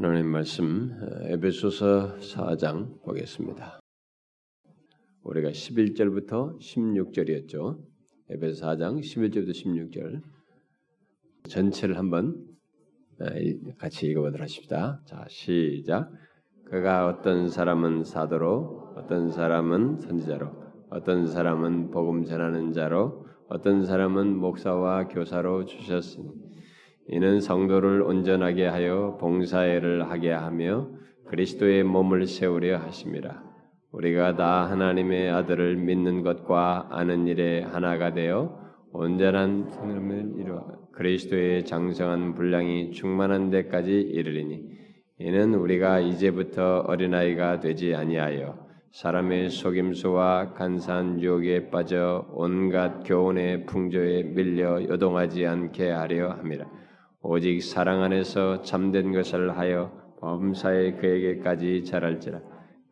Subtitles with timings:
[0.00, 0.92] 하나님 말씀
[1.24, 3.80] 에베소서 4장 보겠습니다.
[5.24, 7.82] 우리가 11절부터 16절이었죠.
[8.30, 10.22] 에베소 4장 11절부터 16절
[11.48, 12.46] 전체를 한번
[13.78, 15.02] 같이 읽어보도록 하십니다.
[15.04, 16.12] 자, 시작.
[16.66, 20.52] 그가 어떤 사람은 사도로, 어떤 사람은 선지자로,
[20.90, 26.30] 어떤 사람은 복음 전하는 자로, 어떤 사람은 목사와 교사로 주셨으니
[27.10, 30.88] 이는 성도를 온전하게 하여 봉사회를 하게 하며
[31.28, 33.48] 그리스도의 몸을 세우려 하심이라.
[33.92, 42.34] 우리가 다 하나님의 아들을 믿는 것과 아는 일에 하나가 되어 온전한 성함을 이루어 그리스도의 장성한
[42.34, 44.62] 분량이 충만한 데까지 이르리니
[45.20, 54.82] 이는 우리가 이제부터 어린아이가 되지 아니하여 사람의 속임수와 간사한 유혹에 빠져 온갖 교훈의 풍조에 밀려
[54.82, 56.66] 요동하지 않게 하려 함이라.
[57.20, 62.40] 오직 사랑 안에서 참된 것을 하여 범사에 그에게까지 자랄지라.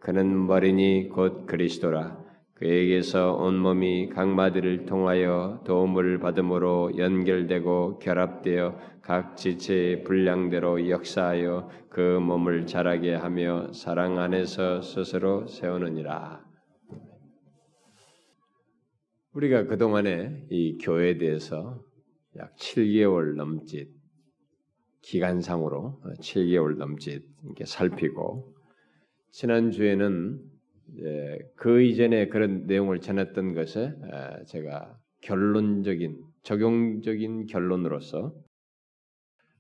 [0.01, 2.27] 그는 머리니 곧 그리스도라.
[2.55, 13.15] 그에게서 온몸이 각마디를 통하여 도움을 받음으로 연결되고 결합되어 각 지체의 분량대로 역사하여 그 몸을 자라게
[13.15, 16.45] 하며 사랑 안에서 스스로 세우느니라.
[19.35, 21.83] 우리가 그동안에 이 교회에 대해서
[22.39, 23.96] 약 7개월 넘짓
[25.07, 28.55] 기간상으로 7개월 넘짓 이렇게 살피고
[29.31, 30.41] 지난 주에는
[31.55, 33.95] 그 이전에 그런 내용을 전했던 것에
[34.47, 38.35] 제가 결론적인 적용적인 결론으로서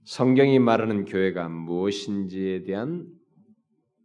[0.04, 3.06] 성경이 말하는 교회가 무엇인지에 대한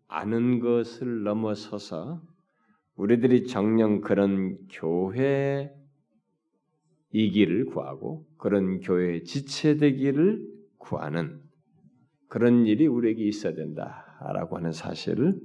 [0.08, 2.22] 아는 것을 넘어서서
[2.96, 4.58] 우리들이 정령 그런
[7.12, 10.51] 교회이기를 구하고 그런 교회에 지체되기를
[10.82, 11.42] 구하는
[12.28, 15.40] 그런 일이 우리에게 있어야 된다라고 하는 사실을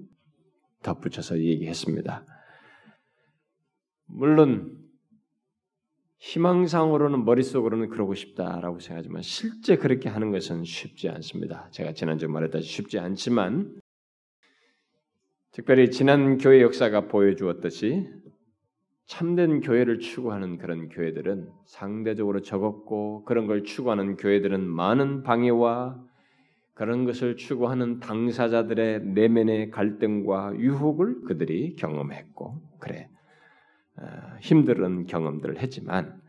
[0.83, 2.25] 덧붙여서 얘기했습니다.
[4.07, 4.87] 물론
[6.19, 11.69] 희망상으로는 머릿속으로는 그러고 싶다라고 생각하지만 실제 그렇게 하는 것은 쉽지 않습니다.
[11.71, 13.81] 제가 지난주에 말했다시피 쉽지 않지만
[15.53, 18.07] 특별히 지난 교회 역사가 보여주었듯이
[19.07, 26.05] 참된 교회를 추구하는 그런 교회들은 상대적으로 적었고 그런 걸 추구하는 교회들은 많은 방해와
[26.75, 33.09] 그런 것을 추구하는 당사자들의 내면의 갈등과 유혹을 그들이 경험했고 그래
[33.97, 34.05] 어,
[34.41, 36.21] 힘든 경험들을 했지만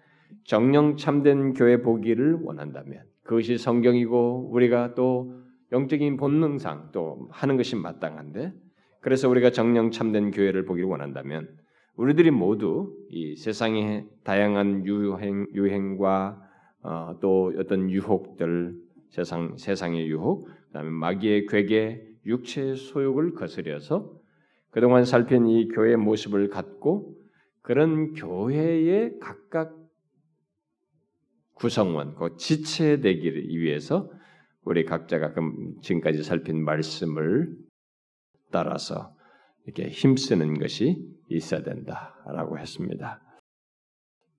[0.44, 5.36] 정령 참된 교회 보기를 원한다면 그것이 성경이고 우리가 또
[5.72, 8.54] 영적인 본능상 또 하는 것이 마땅한데
[9.02, 11.50] 그래서 우리가 정령 참된 교회를 보기를 원한다면
[11.98, 16.42] 우리들이 모두 이 세상의 다양한 유행 유행과
[16.84, 18.76] 어, 또 어떤 유혹들
[19.10, 24.14] 세상 세상의 유혹 그 다음에 마귀의 괴계 육체의 소욕을 거스려서
[24.70, 27.16] 그동안 살핀 이 교회의 모습을 갖고
[27.62, 29.76] 그런 교회의 각각
[31.56, 34.12] 구성원, 그 지체되기를 위해서
[34.64, 35.34] 우리 각자가
[35.82, 37.58] 지금까지 살핀 말씀을
[38.52, 39.16] 따라서
[39.66, 43.22] 이렇게 힘쓰는 것이 있어야 된다라고 했습니다.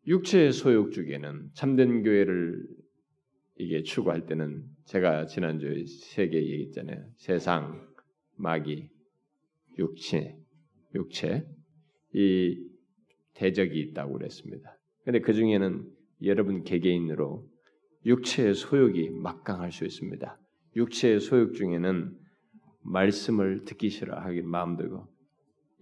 [0.07, 2.67] 육체의 소욕 중에는 참된 교회를
[3.57, 7.05] 이게 추구할 때는 제가 지난주에 세 개 얘기했잖아요.
[7.17, 7.87] 세상,
[8.37, 8.89] 마귀,
[9.79, 10.37] 육체,
[10.95, 11.47] 육체
[12.15, 12.57] 이
[13.35, 14.79] 대적이 있다고 그랬습니다.
[15.05, 15.87] 근데 그 중에는
[16.25, 17.47] 여러분 개개인으로
[18.07, 20.39] 육체의 소욕이 막강할 수 있습니다.
[20.77, 22.17] 육체의 소욕 중에는
[22.83, 25.07] 말씀을 듣기 싫어하기 마음 들고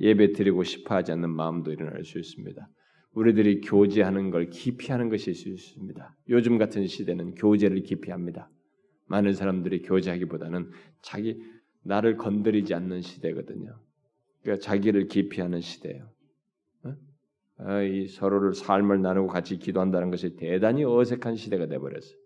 [0.01, 2.69] 예배 드리고 싶어 하지 않는 마음도 일어날 수 있습니다.
[3.13, 6.17] 우리들이 교제하는 걸 기피하는 것일 수 있습니다.
[6.29, 8.51] 요즘 같은 시대는 교제를 기피합니다.
[9.07, 10.71] 많은 사람들이 교제하기보다는
[11.01, 11.41] 자기
[11.83, 13.79] 나를 건드리지 않는 시대거든요.
[14.43, 16.11] 그러니까 자기를 기피하는 시대예요.
[16.85, 16.95] 어?
[17.59, 22.19] 아, 이 서로를 삶을 나누고 같이 기도한다는 것이 대단히 어색한 시대가 되어버렸어요.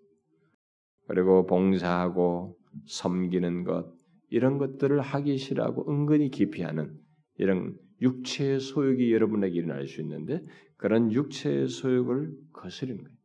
[1.06, 2.56] 그리고 봉사하고
[2.86, 3.92] 섬기는 것
[4.28, 6.98] 이런 것들을 하기 싫어하고 은근히 기피하는
[7.40, 10.44] 이런 육체의 소욕이 여러분에게 일어날 수 있는데
[10.76, 13.16] 그런 육체의 소욕을 거스르는 거예요.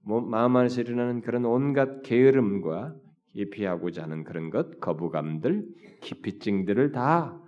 [0.00, 2.96] 뭐, 마음 안에서 일어나는 그런 온갖 게으름과
[3.34, 5.66] 기피하고자 하는 그런 것, 거부감들,
[6.00, 7.38] 기피증들을 다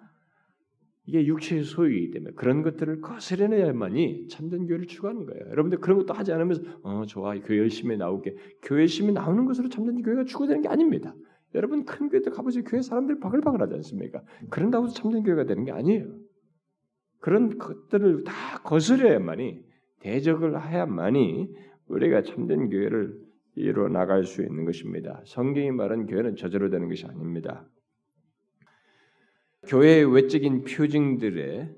[1.07, 5.47] 이게 육체의 소유이기 때문에 그런 것들을 거스려내야만이 참된 교회를 추구하는 거예요.
[5.49, 10.03] 여러분들 그런 것도 하지 않으면서 어 좋아 교회 열심히 나오게 교회 열심히 나오는 것으로 참된
[10.03, 11.15] 교회가 추구되는 게 아닙니다.
[11.55, 12.65] 여러분 큰 교회도 가보세요.
[12.65, 14.23] 교회 사람들 바글바글 하지 않습니까?
[14.51, 16.07] 그런다고 해서 참된 교회가 되는 게 아니에요.
[17.19, 19.63] 그런 것들을 다 거스려야만이
[20.01, 21.55] 대적을 해야만이
[21.89, 23.19] 우리가 참된 교회를
[23.57, 25.23] 이루어 나갈 수 있는 것입니다.
[25.27, 27.69] 성경이 말한 교회는 저절로 되는 것이 아닙니다.
[29.67, 31.77] 교회의 외적인 표징들의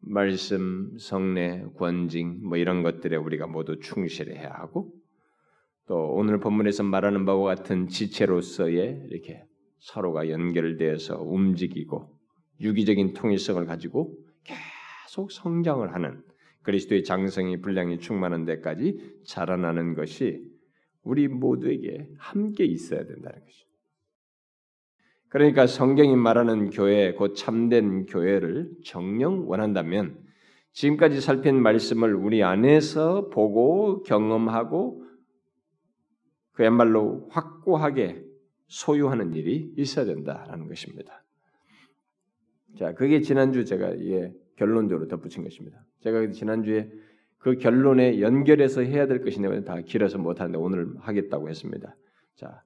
[0.00, 4.97] 말씀, 성례, 권징 뭐 이런 것들에 우리가 모두 충실해야 하고
[5.88, 9.42] 또 오늘 본문에서 말하는 바와 같은 지체로서의 이렇게
[9.78, 12.14] 서로가 연결되어서 움직이고
[12.60, 14.14] 유기적인 통일성을 가지고
[14.44, 16.22] 계속 성장을 하는
[16.62, 20.42] 그리스도의 장성이 분량이 충만한 데까지 자라나는 것이
[21.02, 23.68] 우리 모두에게 함께 있어야 된다는 것이죠.
[25.30, 30.18] 그러니까 성경이 말하는 교회, 곧 참된 교회를 정령 원한다면
[30.72, 35.07] 지금까지 살핀 말씀을 우리 안에서 보고 경험하고
[36.58, 38.20] 그야말로 확고하게
[38.66, 41.22] 소유하는 일이 있어야 된다라는 것입니다.
[42.76, 45.80] 자, 그게 지난주 제가 예, 결론적으로 덧붙인 것입니다.
[46.00, 46.90] 제가 지난주에
[47.38, 51.94] 그 결론에 연결해서 해야 될 것인데 다 길어서 못하는데 오늘 하겠다고 했습니다.
[52.34, 52.64] 자,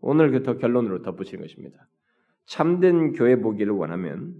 [0.00, 1.88] 오늘 그더 결론으로 덧붙인 것입니다.
[2.46, 4.34] 참된 교회 보기를 원하면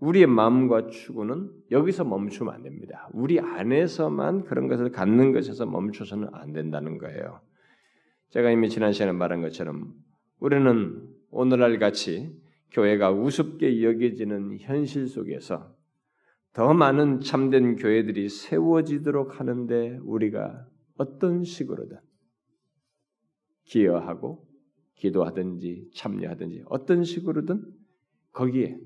[0.00, 3.08] 우리의 마음과 추구는 여기서 멈추면 안 됩니다.
[3.14, 7.40] 우리 안에서만 그런 것을 갖는 것에서 멈춰서는 안 된다는 거예요.
[8.30, 9.94] 제가 이미 지난 시간에 말한 것처럼
[10.38, 12.32] 우리는 오늘날 같이
[12.72, 15.74] 교회가 우습게 여겨지는 현실 속에서
[16.52, 21.98] 더 많은 참된 교회들이 세워지도록 하는데 우리가 어떤 식으로든
[23.64, 24.46] 기여하고
[24.94, 27.62] 기도하든지 참여하든지 어떤 식으로든
[28.32, 28.78] 거기에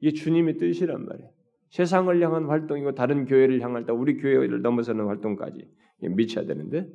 [0.00, 1.30] 이게 주님의 뜻이란 말이에요.
[1.68, 5.68] 세상을 향한 활동이고 다른 교회를 향할 때 우리 교회를 넘어서는 활동까지
[6.00, 6.90] 미쳐야 되는데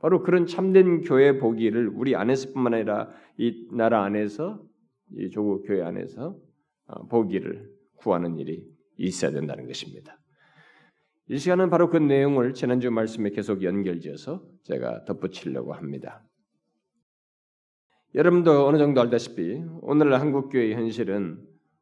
[0.00, 4.62] 바로 그런 참된 교회 보기를 우리 안에서뿐만 아니라 이 나라 안에서
[5.12, 6.36] 이 조국 교회 안에서
[6.86, 8.64] 어, 보기를 구하는 일이
[8.96, 10.18] 있어야 된다는 것입니다.
[11.28, 16.24] 이 시간은 바로 그 내용을 지난주 말씀에 계속 연결지어서 제가 덧붙이려고 합니다.
[18.14, 21.38] 여러분도 어느 정도 알다시피 오늘 한국 교회의 현실은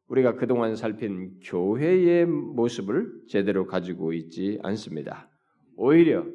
[0.07, 5.31] 우리가 그동안 살핀 교회의 모습을 제대로 가지고 있지 않습니다.
[5.75, 6.25] 오히려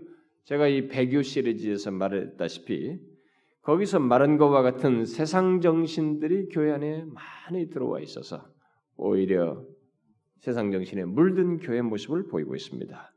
[0.45, 2.99] 제가 이 배교 시리즈에서 말했다시피
[3.63, 8.47] 거기서 말한 것과 같은 세상 정신들이 교회 안에 많이 들어와 있어서
[8.97, 9.65] 오히려
[10.41, 13.15] 세상 정신에 물든 교회 모습을 보이고 있습니다.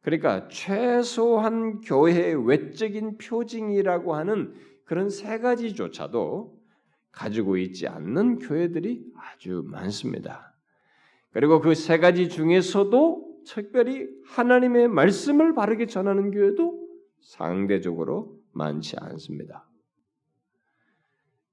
[0.00, 6.58] 그러니까 최소한 교회의 외적인 표징이라고 하는 그런 세 가지조차도
[7.12, 10.54] 가지고 있지 않는 교회들이 아주 많습니다.
[11.32, 16.88] 그리고 그 세 가지 중에서도 특별히 하나님의 말씀을 바르게 전하는 교회도
[17.20, 19.68] 상대적으로 많지 않습니다.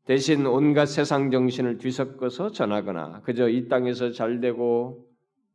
[0.05, 5.07] 대신 온갖 세상 정신을 뒤섞어서 전하거나 그저 이 땅에서 잘 되고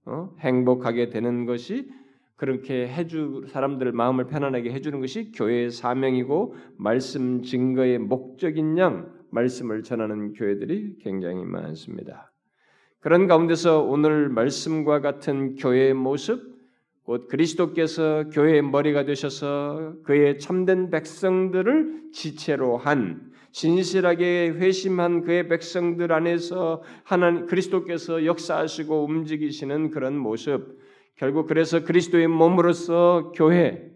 [0.05, 0.35] 어?
[0.39, 1.91] 행복하게 되는 것이
[2.37, 10.33] 그렇게 해주 사람들 마음을 편안하게 해주는 것이 교회의 사명이고 말씀 증거의 목적인 양 말씀을 전하는
[10.33, 12.33] 교회들이 굉장히 많습니다.
[13.07, 16.59] 그런 가운데서 오늘 말씀과 같은 교회의 모습,
[17.05, 26.83] 곧 그리스도께서 교회의 머리가 되셔서 그의 참된 백성들을 지체로 한 진실하게 회심한 그의 백성들 안에서
[27.05, 30.81] 하나님 그리스도께서 역사하시고 움직이시는 그런 모습
[31.15, 33.89] 결국 그래서 그리스도의 몸으로서 교회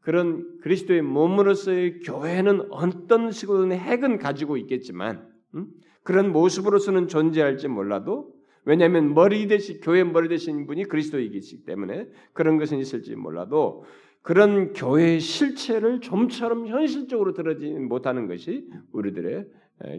[0.00, 5.68] 그런 그리스도의 몸으로서의 교회는 어떤 식으로든 핵은 가지고 있겠지만 음?
[6.02, 8.34] 그런 모습으로서는 존재할지 몰라도
[8.64, 13.84] 왜냐하면 머리 대신 교회 머리 되신 분이 그리스도이기 때문에 그런 것은 있을지 몰라도
[14.22, 19.46] 그런 교회의 실체를 좀처럼 현실적으로 들어지 못하는 것이 우리들의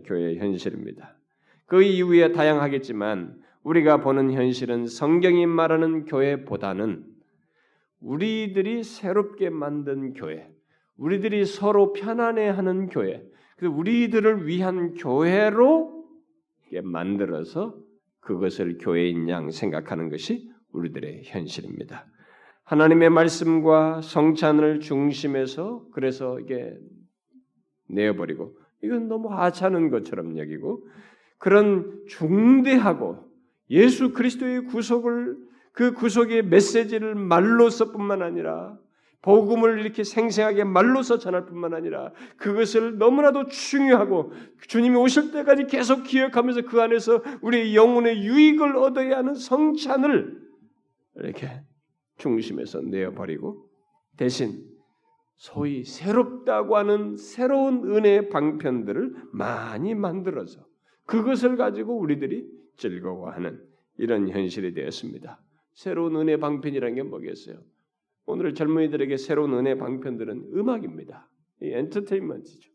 [0.05, 1.17] 교회의 현실입니다.
[1.65, 7.05] 그 이후에 다양하겠지만 우리가 보는 현실은 성경이 말하는 교회보다는
[7.99, 10.49] 우리들이 새롭게 만든 교회,
[10.97, 13.25] 우리들이 서로 편안해하는 교회,
[13.61, 15.92] 우리들을 위한 교회로
[16.81, 17.77] 만들어서
[18.21, 22.05] 그것을 교회인 양 생각하는 것이 우리들의 현실입니다.
[22.63, 26.77] 하나님의 말씀과 성찬을 중심에서 그래서 이게
[27.89, 30.87] 내어버리고 이건 너무 하찮은 것처럼 여기고
[31.37, 33.25] 그런 중대하고
[33.69, 35.37] 예수 그리스도의 구속을
[35.73, 38.77] 그 구속의 메시지를 말로서뿐만 아니라
[39.23, 44.33] 복음을 이렇게 생생하게 말로서 전할 뿐만 아니라 그것을 너무나도 중요하고
[44.67, 50.41] 주님이 오실 때까지 계속 기억하면서 그 안에서 우리의 영혼의 유익을 얻어야 하는 성찬을
[51.15, 51.61] 이렇게
[52.17, 53.65] 중심에서 내어버리고
[54.17, 54.61] 대신
[55.35, 60.65] 소위 새롭다고 하는 새로운 은혜의 방편들을 많이 만들어서
[61.05, 63.61] 그것을 가지고 우리들이 즐거워하는
[63.97, 65.41] 이런 현실이 되었습니다.
[65.73, 67.57] 새로운 은혜 방편이라는 게 뭐겠어요?
[68.25, 71.29] 오늘 젊은이들에게 새로운 은혜 방편들은 음악입니다.
[71.61, 72.71] 엔터테인먼트죠.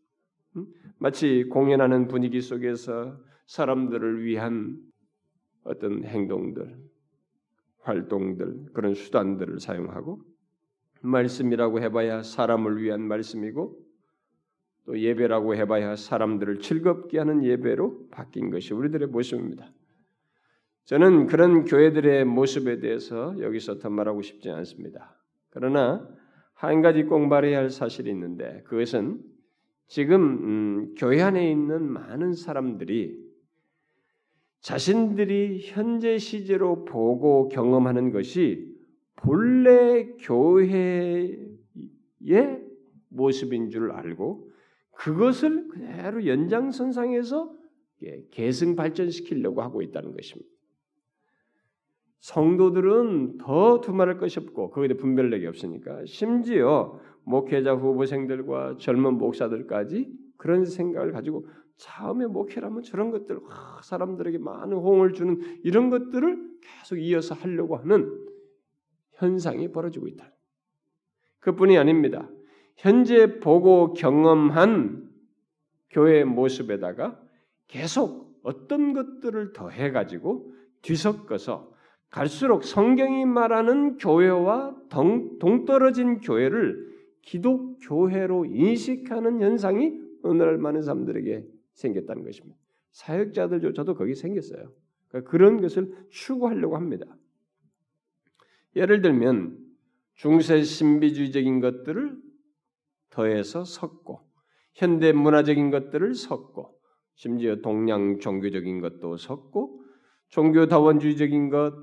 [0.97, 4.77] 마치 공연하는 분위기 속에서 사람들을 위한
[5.63, 6.77] 어떤 행동들,
[7.81, 10.21] 활동들, 그런 수단들을 사용하고
[11.01, 13.79] 말씀이라고 해봐야 사람을 위한 말씀이고
[14.85, 19.71] 또 예배라고 해봐야 사람들을 즐겁게 하는 예배로 바뀐 것이 우리들의 모습입니다.
[20.85, 25.18] 저는 그런 교회들의 모습에 대해서 여기서 더 말하고 싶지 않습니다.
[25.49, 26.07] 그러나
[26.53, 29.21] 한 가지 꼭 말해야 할 사실이 있는데 그것은
[29.87, 33.17] 지금 음, 교회 안에 있는 많은 사람들이
[34.61, 38.69] 자신들이 현재 시제로 보고 경험하는 것이
[39.15, 41.49] 본래 교회의
[43.09, 44.49] 모습인 줄 알고
[44.91, 47.57] 그것을 그대로 연장선상에서
[48.31, 50.58] 계승 발전시키려고 하고 있다는 것입니다.
[52.19, 61.11] 성도들은 더 두말할 것이 없고 거기에 분별력이 없으니까 심지어 목회자 후보생들과 젊은 목사들까지 그런 생각을
[61.11, 61.47] 가지고
[61.77, 68.27] 처음에 목회라면 저런 것들 와, 사람들에게 많은 호응을 주는 이런 것들을 계속 이어서 하려고 하는
[69.13, 70.29] 현상이 벌어지고 있다.
[71.39, 72.29] 그뿐이 아닙니다.
[72.75, 75.09] 현재 보고 경험한
[75.89, 77.21] 교회의 모습에다가
[77.67, 81.68] 계속 어떤 것들을 더해 가지고 뒤섞어서
[82.09, 86.89] 갈수록 성경이 말하는 교회와 동, 동떨어진 교회를
[87.21, 92.57] 기독교회로 인식하는 현상이 오늘날 많은 사람들에게 생겼다는 것입니다.
[92.91, 94.71] 사역자들조차도 거기 생겼어요.
[95.09, 97.05] 그러니까 그런 것을 추구하려고 합니다.
[98.75, 99.57] 예를 들면
[100.15, 102.17] 중세 신비주의적인 것들을
[103.09, 104.21] 더해서 섞고
[104.73, 106.77] 현대 문화적인 것들을 섞고
[107.15, 109.83] 심지어 동양 종교적인 것도 섞고
[110.29, 111.73] 종교다원주의적인 것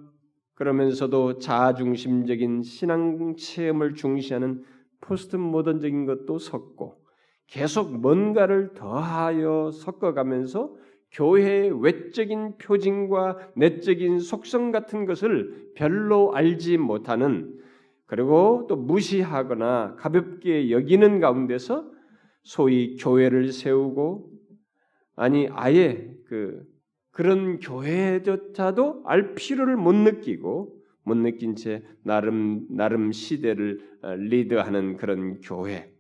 [0.56, 4.64] 그러면서도 자아중심적인 신앙 체험을 중시하는
[5.00, 6.96] 포스트 모던적인 것도 섞고
[7.46, 10.74] 계속 뭔가를 더하여 섞어가면서
[11.12, 17.54] 교회의 외적인 표징과 내적인 속성 같은 것을 별로 알지 못하는
[18.06, 21.90] 그리고 또 무시하거나 가볍게 여기는 가운데서
[22.42, 24.30] 소위 교회를 세우고
[25.16, 26.64] 아니 아예 그
[27.16, 35.40] 그런 교회조차도 알 필요를 못 느끼고 못 느낀 채 나름 나름 시대를 어, 리드하는 그런
[35.40, 35.90] 교회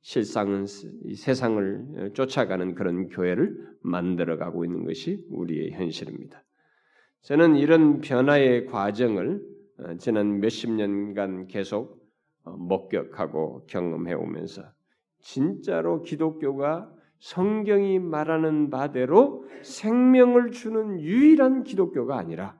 [0.00, 6.42] 실상은 세상을 쫓아가는 그런 교회를 만들어가고 있는 것이 우리의 현실입니다.
[7.20, 9.42] 저는 이런 변화의 과정을
[9.80, 12.00] 어, 지난 몇십 년간 계속
[12.44, 14.62] 어, 목격하고 경험해 오면서
[15.20, 22.58] 진짜로 기독교가 성경이 말하는 바대로 생명을 주는 유일한 기독교가 아니라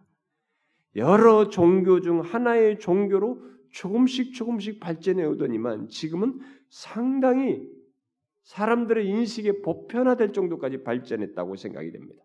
[0.95, 7.69] 여러 종교 중 하나의 종교로 조금씩 조금씩 발전해 오더니만 지금은 상당히
[8.45, 12.23] 사람들의 인식에 보편화될 정도까지 발전했다고 생각이 됩니다.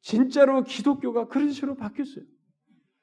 [0.00, 2.24] 진짜로 기독교가 그런 식으로 바뀌었어요.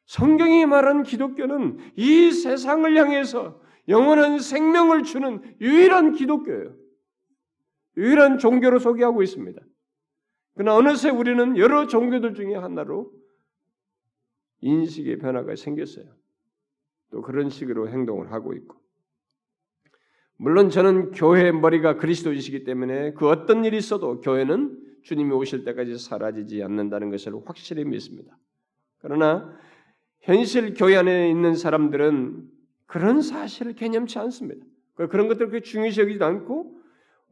[0.06, 6.85] 성경이 말한 기독교는 이 세상을 향해서 영원한 생명을 주는 유일한 기독교예요.
[7.98, 9.62] 유일한 종교로 소개하고 있습니다.
[10.56, 13.12] 그러나 어느새 우리는 여러 종교들 중에 하나로
[14.62, 16.06] 인식의 변화가 생겼어요.
[17.12, 18.78] 또 그런 식으로 행동을 하고 있고.
[20.38, 26.64] 물론 저는 교회의 머리가 그리스도이시기 때문에 그 어떤 일이 있어도 교회는 주님이 오실 때까지 사라지지
[26.64, 28.38] 않는다는 것을 확실히 믿습니다.
[28.98, 29.56] 그러나
[30.22, 32.50] 현실 교회 안에 있는 사람들은
[32.88, 34.66] 그런 사실을 개념치 않습니다.
[34.96, 36.82] 그런 것들을 중요시 여기지도 않고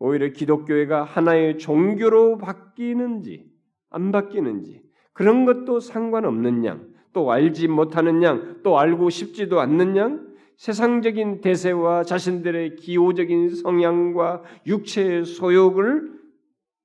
[0.06, 3.50] 오히려 기독교회가 하나의 종교로 바뀌는지
[3.90, 4.84] 안 바뀌는지
[5.14, 12.04] 그런 것도 상관없는 양, 또 알지 못하는 양, 또 알고 싶지도 않는 양, 세상적인 대세와
[12.04, 16.12] 자신들의 기호적인 성향과 육체의 소욕을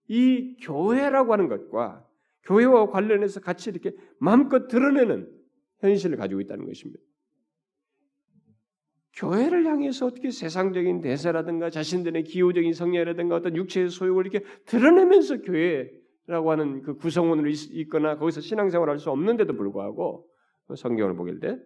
[0.07, 2.07] 이 교회라고 하는 것과
[2.45, 5.29] 교회와 관련해서 같이 이렇게 마음껏 드러내는
[5.81, 7.03] 현실을 가지고 있다는 것입니다.
[9.19, 16.83] 교회를 향해서 어떻게 세상적인 대세라든가 자신들의 기호적인 성향이라든가 어떤 육체의 소욕을 이렇게 드러내면서 교회라고 하는
[16.83, 20.25] 그 구성원으로 있거나 거기서 신앙생활을 할 수 없는데도 불구하고
[20.77, 21.59] 성경을 보길 때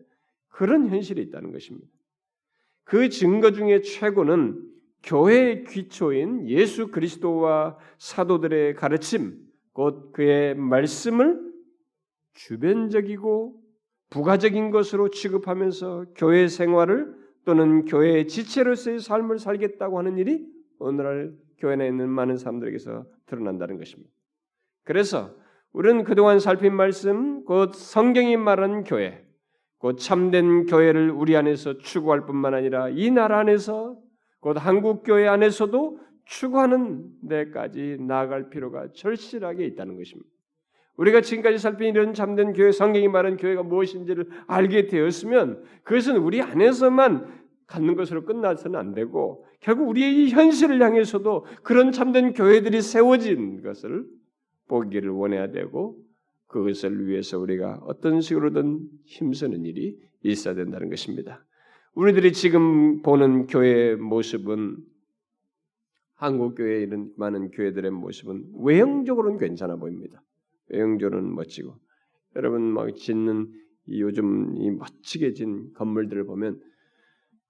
[0.49, 1.87] 그런 현실이 있다는 것입니다.
[2.85, 4.61] 그 증거 중에 최고는
[5.03, 9.37] 교회의 기초인 예수 그리스도와 사도들의 가르침,
[9.73, 11.41] 곧 그의 말씀을
[12.35, 13.61] 주변적이고
[14.11, 20.47] 부가적인 것으로 취급하면서 교회 생활을 또는 교회의 지체로서의 삶을 살겠다고 하는 일이
[20.79, 24.11] 오늘날 교회 내 있는 많은 사람들에게서 드러난다는 것입니다.
[24.85, 25.35] 그래서
[25.73, 29.25] 우리는 그동안 살핀 말씀, 곧 성경이 말하는 교회,
[29.79, 33.99] 곧 참된 교회를 우리 안에서 추구할 뿐만 아니라 이 나라 안에서
[34.41, 40.32] 곧 한국 교회 안에서도 추구하는 데까지 나아갈 필요가 절실하게 있다는 것입니다.
[40.97, 47.43] 우리가 지금까지 살핀 이런 참된 교회, 성경이 말하는 교회가 무엇인지를 알게 되었으면 그것은 우리 안에서만
[47.67, 54.05] 갖는 것으로 끝나서는 안 되고 결국 우리의 이 현실을 향해서도 그런 참된 교회들이 세워진 것을
[54.69, 55.97] 보기를 원해야 되고
[56.49, 61.45] 그것을 위해서 우리가 어떤 식으로든 힘쓰는 일이 있어야 된다는 것입니다.
[61.95, 64.77] 우리들이 지금 보는 교회의 모습은
[66.15, 70.23] 한국 교회 이런 많은 교회들의 모습은 외형적으로는 괜찮아 보입니다.
[70.69, 71.77] 외형적으로는 멋지고
[72.37, 73.53] 여러분 막 짓는
[73.89, 76.61] 요즘 이 멋지게 진 건물들을 보면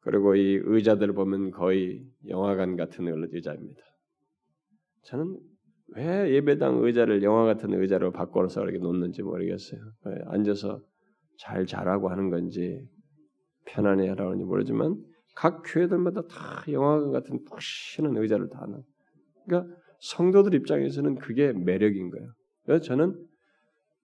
[0.00, 3.81] 그리고 이 의자들을 보면 거의 영화관 같은 의자입니다.
[5.04, 5.38] 저는
[5.95, 9.81] 왜 예배당 의자를 영화 같은 의자로 바꿔서 이렇게 놓는지 모르겠어요.
[10.26, 10.81] 앉아서
[11.38, 12.81] 잘 자라고 하는 건지
[13.66, 14.97] 편안해 하라고 하는지 모르지만
[15.37, 18.81] 각 교회들마다 다 영화관 같은 푹신한 의자를 다 놔.
[19.47, 22.33] 그러니까 성도들 입장에서는 그게 매력인 거예요.
[22.64, 23.26] 그래서 저는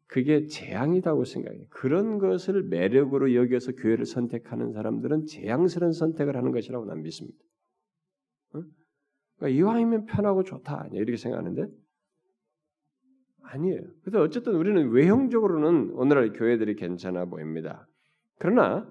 [0.07, 1.67] 그게 재앙이라고 생각해요.
[1.69, 7.39] 그런 것을 매력으로 여겨서 교회를 선택하는 사람들은 재앙스러운 선택을 하는 것이라고 난 믿습니다.
[8.51, 11.69] 그러니까 이왕이면 편하고 좋다 이렇게 생각하는데
[13.43, 13.83] 아니에요.
[14.03, 17.87] 그래서 어쨌든 우리는 외형적으로는 오늘날 교회들이 괜찮아 보입니다.
[18.39, 18.91] 그러나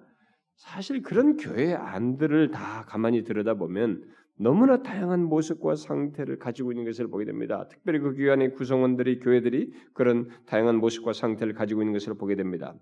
[0.56, 4.04] 사실 그런 교회 안들을 다 가만히 들여다보면
[4.40, 7.68] 너무나 다양한 모습과 상태를 가지고 있는 것을 보게 됩니다.
[7.70, 12.76] 특별히 그 안의 구성원들이 교회들이 그런 다양한 모습과 상태를 가지고 있는 것을 보게 됩니다.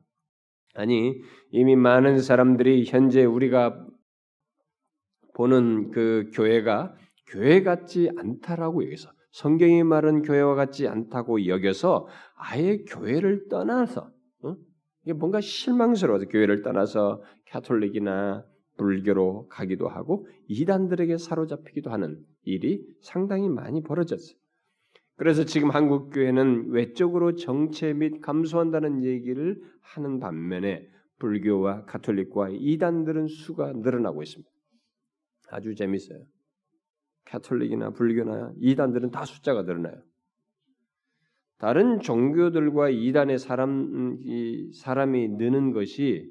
[0.74, 1.22] 아니
[1.52, 3.86] 이미 많은 사람들이 현재 우리가
[5.34, 6.96] 보는 그 교회가
[7.28, 14.12] 교회 같지 않다라고 여기서 성경이 말은 교회와 같지 않다고 여겨서 아예 교회를 떠나서
[14.44, 14.56] 어?
[15.04, 18.46] 이게 뭔가 실망스러워서 교회를 떠나서 카톨릭이나
[18.78, 24.38] 불교로 가기도 하고 이단들에게 사로잡히기도 하는 일이 상당히 많이 벌어졌어요.
[25.18, 33.74] 그래서 지금 한국 교회는 외적으로 정체 및 감소한다는 얘기를 하는 반면에 불교와 가톨릭과 이단들은 수가
[33.74, 34.50] 늘어나고 있습니다.
[35.50, 36.20] 아주 재밌어요.
[37.26, 39.96] 가톨릭이나 불교나 이단들은 다 숫자가 늘어나요.
[41.58, 46.30] 다른 종교들과 이단의 사람 이 사람이 느는 것이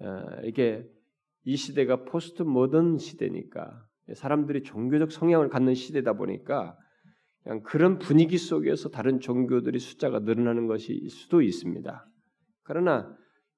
[0.00, 0.06] 어,
[0.44, 0.86] 이게
[1.44, 6.76] 이 시대가 포스트 모던 시대니까 사람들이 종교적 성향을 갖는 시대다 보니까
[7.42, 12.06] 그냥 그런 분위기 속에서 다른 종교들이 숫자가 늘어나는 것이 수도 있습니다.
[12.62, 13.14] 그러나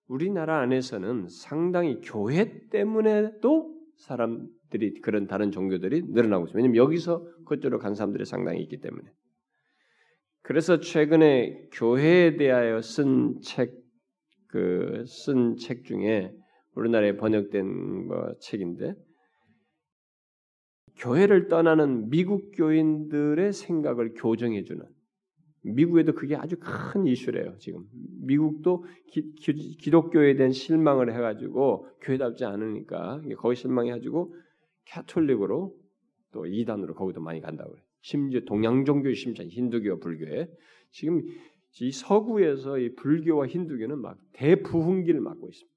[0.08, 6.56] 우리나라 안에서는 상당히 교회 때문에도 사람들이 그런 다른 종교들이 늘어나고 있습니다.
[6.56, 9.08] 왜냐하면 여기서 그쪽으로 간 사람들이 상당히 있기 때문에.
[10.42, 13.72] 그래서 최근에 교회에 대하여 쓴 책,
[14.48, 16.32] 그 쓴 책 중에
[16.76, 18.94] 우리나라에 번역된 뭐 책인데
[20.96, 24.86] 교회를 떠나는 미국 교인들의 생각을 교정해 주는
[25.62, 27.56] 미국에도 그게 아주 큰 이슈래요.
[27.58, 27.84] 지금
[28.22, 34.34] 미국도 기, 기 독교에 대한 실망을 해가지고 교회답지 않으니까 거기 실망해가지고
[34.84, 35.74] 캐톨릭으로
[36.32, 37.82] 또 이단으로 거기도 많이 간다고 그래.
[38.00, 40.48] 심지어 동양 종교 심지어 힌두교, 불교에
[40.92, 41.22] 지금
[41.80, 45.75] 이 서구에서 이 불교와 힌두교는 막 대부흥기를 맞고 있습니다.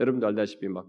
[0.00, 0.86] 여러분도 알다시피 막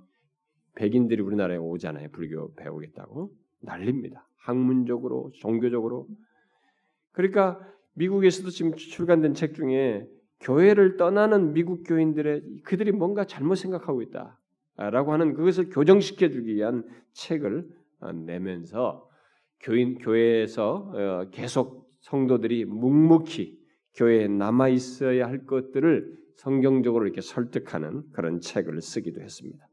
[0.75, 2.09] 백인들이 우리나라에 오잖아요.
[2.11, 4.27] 불교 배우겠다고 난립니다.
[4.37, 6.07] 학문적으로, 종교적으로.
[7.11, 7.59] 그러니까
[7.93, 10.07] 미국에서도 지금 출간된 책 중에
[10.39, 17.67] 교회를 떠나는 미국 교인들의 그들이 뭔가 잘못 생각하고 있다라고 하는 그것을 교정시켜 주기 위한 책을
[17.99, 19.09] 어, 내면서
[19.59, 23.59] 교인 교회에서 어, 계속 성도들이 묵묵히
[23.95, 29.67] 교회에 남아 있어야 할 것들을 성경적으로 이렇게 설득하는 그런 책을 쓰기도 했습니다.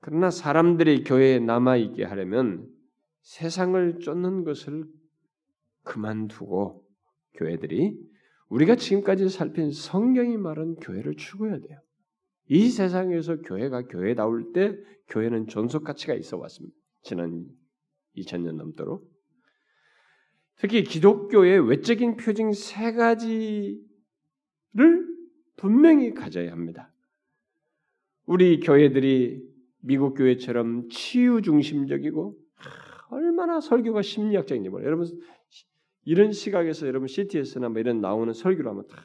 [0.00, 2.68] 그러나 사람들이 교회에 남아 있게 하려면
[3.22, 4.84] 세상을 쫓는 것을
[5.82, 6.84] 그만두고
[7.34, 7.98] 교회들이
[8.48, 11.80] 우리가 지금까지 살핀 성경이 말한 교회를 추구해야 돼요.
[12.46, 14.76] 이 세상에서 교회가 교회다울 때
[15.08, 16.76] 교회는 존속 가치가 있어 왔습니다.
[17.02, 17.44] 지난
[18.16, 19.08] 2000년 넘도록.
[20.58, 23.89] 특히 기독교의 외적인 표징 세 가지
[24.72, 25.06] 를
[25.56, 26.92] 분명히 가져야 합니다.
[28.26, 29.42] 우리 교회들이
[29.80, 32.36] 미국 교회처럼 치유 중심적이고
[33.10, 34.86] 얼마나 설교가 심리학적인지 몰라요.
[34.86, 35.06] 여러분
[36.04, 38.96] 이런 시각에서 여러분 CTS나 뭐 이런 나오는 설교를 한번 다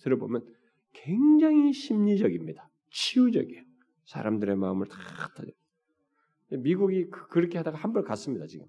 [0.00, 0.44] 들어보면
[0.92, 2.68] 굉장히 심리적입니다.
[2.90, 3.62] 치유적이에요.
[4.06, 4.96] 사람들의 마음을 다
[5.36, 5.52] 터져.
[6.50, 8.66] 미국이 그, 그렇게 하다가 한 번 갔습니다 지금.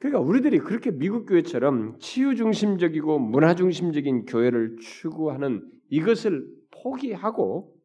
[0.00, 7.76] 그러니까 우리들이 그렇게 미국 교회처럼 치유 중심적이고 문화 중심적인 교회를 추구하는 이것을 포기하고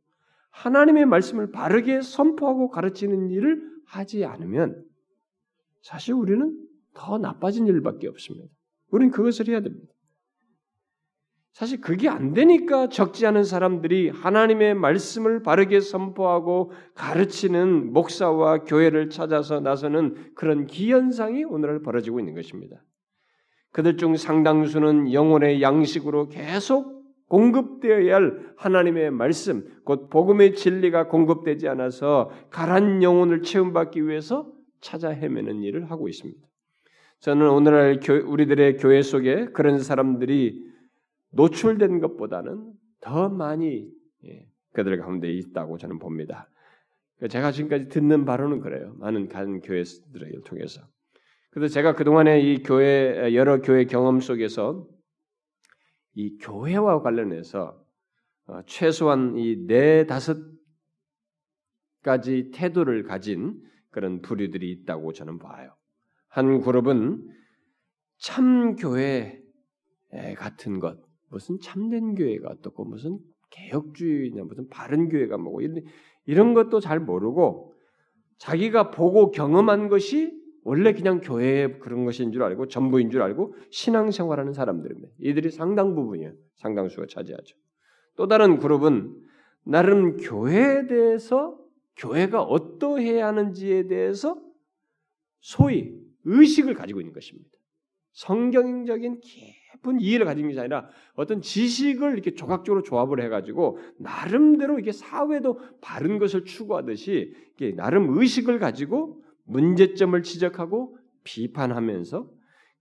[0.49, 4.81] 하나님의 말씀을 바르게 선포하고 가르치는 일을 하지 않으면
[5.81, 6.57] 사실 우리는
[6.93, 8.47] 더 나빠진 일밖에 없습니다.
[8.91, 9.93] 우리는 그것을 해야 됩니다.
[11.55, 19.61] 사실 그게 안 되니까 적지 않은 사람들이 하나님의 말씀을 바르게 선포하고 가르치는 목사와 교회를 찾아서
[19.61, 22.83] 나서는 그런 기현상이 오늘날 벌어지고 있는 것입니다.
[23.71, 32.31] 그들 중 상당수는 영혼의 양식으로 계속 공급되어야 할 하나님의 말씀, 곧 복음의 진리가 공급되지 않아서
[32.49, 36.37] 가란 영혼을 체험받기 위해서 찾아 헤매는 일을 하고 있습니다.
[37.21, 40.74] 저는 오늘날 우리들의 교회 속에 그런 사람들이
[41.35, 43.89] 노출된 것보다는 더 많이
[44.25, 46.49] 예, 그들 가운데 있다고 저는 봅니다.
[47.29, 48.93] 제가 지금까지 듣는 바로는 그래요.
[48.97, 50.81] 많은 간 교회들을 통해서.
[51.51, 54.87] 그래서 제가 그동안에 이 교회 여러 교회 경험 속에서
[56.13, 57.81] 이 교회와 관련해서
[58.47, 60.37] 어, 최소한 이 네 다섯
[62.03, 65.75] 가지 태도를 가진 그런 부류들이 있다고 저는 봐요.
[66.27, 67.27] 한 그룹은
[68.17, 69.41] 참 교회
[70.37, 70.99] 같은 것,
[71.35, 73.19] 무슨 참된 교회가 어떻고 무슨
[73.49, 75.83] 개혁주의냐 무슨 바른 교회가 뭐고 이런
[76.25, 77.73] 이런 것도 잘 모르고
[78.37, 80.31] 자기가 보고 경험한 것이
[80.63, 85.09] 원래 그냥 교회의 그런 것인 줄 알고 전부인 줄 알고 신앙생활하는 사람들입니다.
[85.19, 86.31] 이들이 상당 부분이에요.
[86.55, 87.57] 상당수가 차지하죠.
[88.15, 89.13] 또 다른 그룹은
[89.65, 91.59] 나름 교회에 대해서
[91.97, 94.41] 교회가 어떠해야 하는지에 대해서
[95.41, 97.49] 소위 의식을 가지고 있는 것입니다.
[98.13, 99.19] 성경적인
[99.75, 106.19] 깊은 이해를 가진 것이 아니라 어떤 지식을 이렇게 조각적으로 조합을 해가지고 나름대로 이게 사회도 바른
[106.19, 112.29] 것을 추구하듯이 이게 나름 의식을 가지고 문제점을 지적하고 비판하면서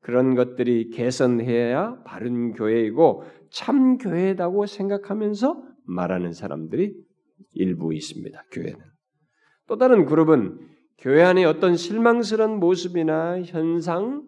[0.01, 6.95] 그런 것들이 개선해야 바른 교회이고 참 교회다고 생각하면서 말하는 사람들이
[7.53, 8.45] 일부 있습니다.
[8.53, 8.79] 교회는
[9.67, 10.59] 또 다른 그룹은
[10.99, 14.25] 교회 안에 어떤 실망스러운 모습이나 현상,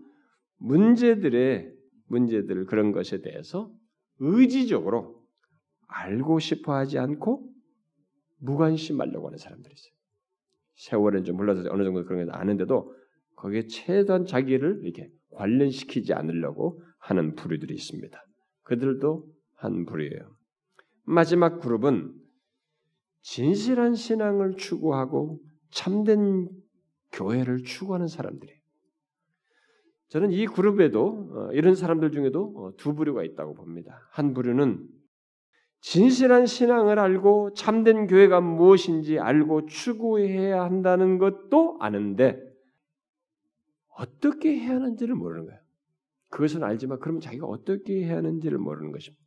[0.58, 1.75] 문제들의
[2.08, 3.72] 문제들 그런 것에 대해서
[4.18, 5.22] 의지적으로
[5.88, 7.48] 알고 싶어 하지 않고
[8.38, 9.92] 무관심하려고 하는 사람들이 있어요.
[10.74, 12.94] 세월은 좀 흘러서 어느 정도 그런 걸 아는데도
[13.36, 18.18] 거기에 최대한 자기를 이렇게 관련시키지 않으려고 하는 부류들이 있습니다.
[18.62, 20.36] 그들도 한 부류예요.
[21.04, 22.14] 마지막 그룹은
[23.22, 25.40] 진실한 신앙을 추구하고
[25.70, 26.48] 참된
[27.12, 28.55] 교회를 추구하는 사람들이에요.
[30.08, 34.06] 저는 이 그룹에도 어, 이런 사람들 중에도 어, 두 부류가 있다고 봅니다.
[34.10, 34.86] 한 부류는
[35.80, 42.40] 진실한 신앙을 알고 참된 교회가 무엇인지 알고 추구해야 한다는 것도 아는데
[43.96, 45.60] 어떻게 해야 하는지를 모르는 거예요.
[46.30, 49.24] 그것은 알지만 그러면 자기가 어떻게 해야 하는지를 모르는 것입니다.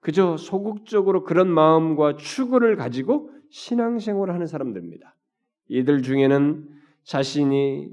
[0.00, 5.16] 그저 소극적으로 그런 마음과 추구를 가지고 신앙생활을 하는 사람들입니다.
[5.68, 6.68] 이들 중에는
[7.02, 7.90] 자신이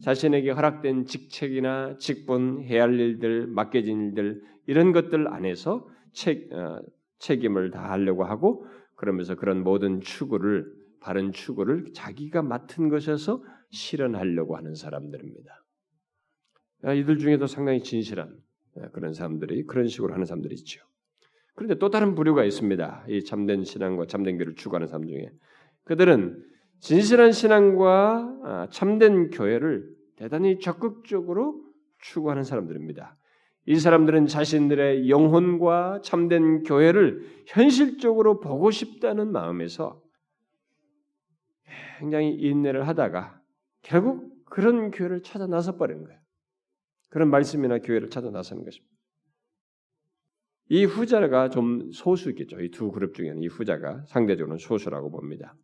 [0.00, 6.80] 자신에게 허락된 직책이나 직분, 해야 할 일들, 맡겨진 일들 이런 것들 안에서 책, 어,
[7.18, 15.62] 책임을 다하려고 하고 그러면서 그런 모든 추구를 바른 추구를 자기가 맡은 것에서 실현하려고 하는 사람들입니다.
[16.82, 18.36] 아, 이들 중에도 상당히 진실한
[18.76, 20.84] 아, 그런 사람들이 그런 식으로 하는 사람들이 있죠.
[21.54, 23.06] 그런데 또 다른 부류가 있습니다.
[23.08, 25.30] 이 참된 신앙과 참된 교를 추구하는 사람 중에
[25.84, 26.42] 그들은
[26.84, 31.64] 진실한 신앙과 아, 참된 교회를 대단히 적극적으로
[31.98, 33.16] 추구하는 사람들입니다.
[33.64, 40.02] 이 사람들은 자신들의 영혼과 참된 교회를 현실적으로 보고 싶다는 마음에서
[42.00, 43.40] 굉장히 인내를 하다가
[43.80, 46.20] 결국 그런 교회를 찾아 나서 버리는 거예요.
[47.08, 48.94] 그런 말씀이나 교회를 찾아 나서는 것입니다.
[50.68, 52.60] 이 후자가 좀 소수겠죠.
[52.60, 55.56] 이 두 그룹 중에는 이 후자가 상대적으로는 소수라고 봅니다.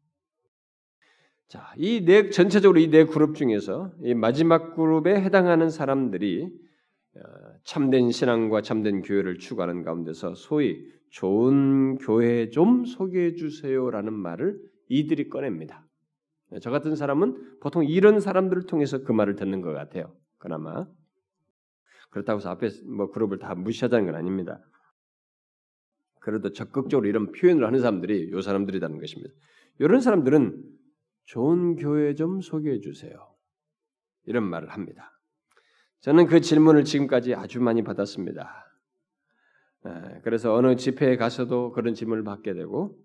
[1.50, 6.44] 자, 이 네 전체적으로 이 네 그룹 중에서 이 마지막 그룹에 해당하는 사람들이
[7.16, 7.20] 어,
[7.64, 15.84] 참된 신앙과 참된 교회를 추구하는 가운데서 소위 좋은 교회 좀 소개해 주세요라는 말을 이들이 꺼냅니다.
[16.60, 20.14] 저 같은 사람은 보통 이런 사람들을 통해서 그 말을 듣는 것 같아요.
[20.38, 20.86] 그나마
[22.10, 24.60] 그렇다고 해서 앞에 뭐 그룹을 다 무시하자는 건 아닙니다.
[26.20, 29.34] 그래도 적극적으로 이런 표현을 하는 사람들이 요 사람들이라는 것입니다.
[29.80, 30.78] 이런 사람들은
[31.24, 33.12] 좋은 교회 좀 소개해 주세요.
[34.26, 35.12] 이런 말을 합니다.
[36.00, 38.66] 저는 그 질문을 지금까지 아주 많이 받았습니다.
[40.24, 42.96] 그래서 어느 집회에 가서도 그런 질문을 받게 되고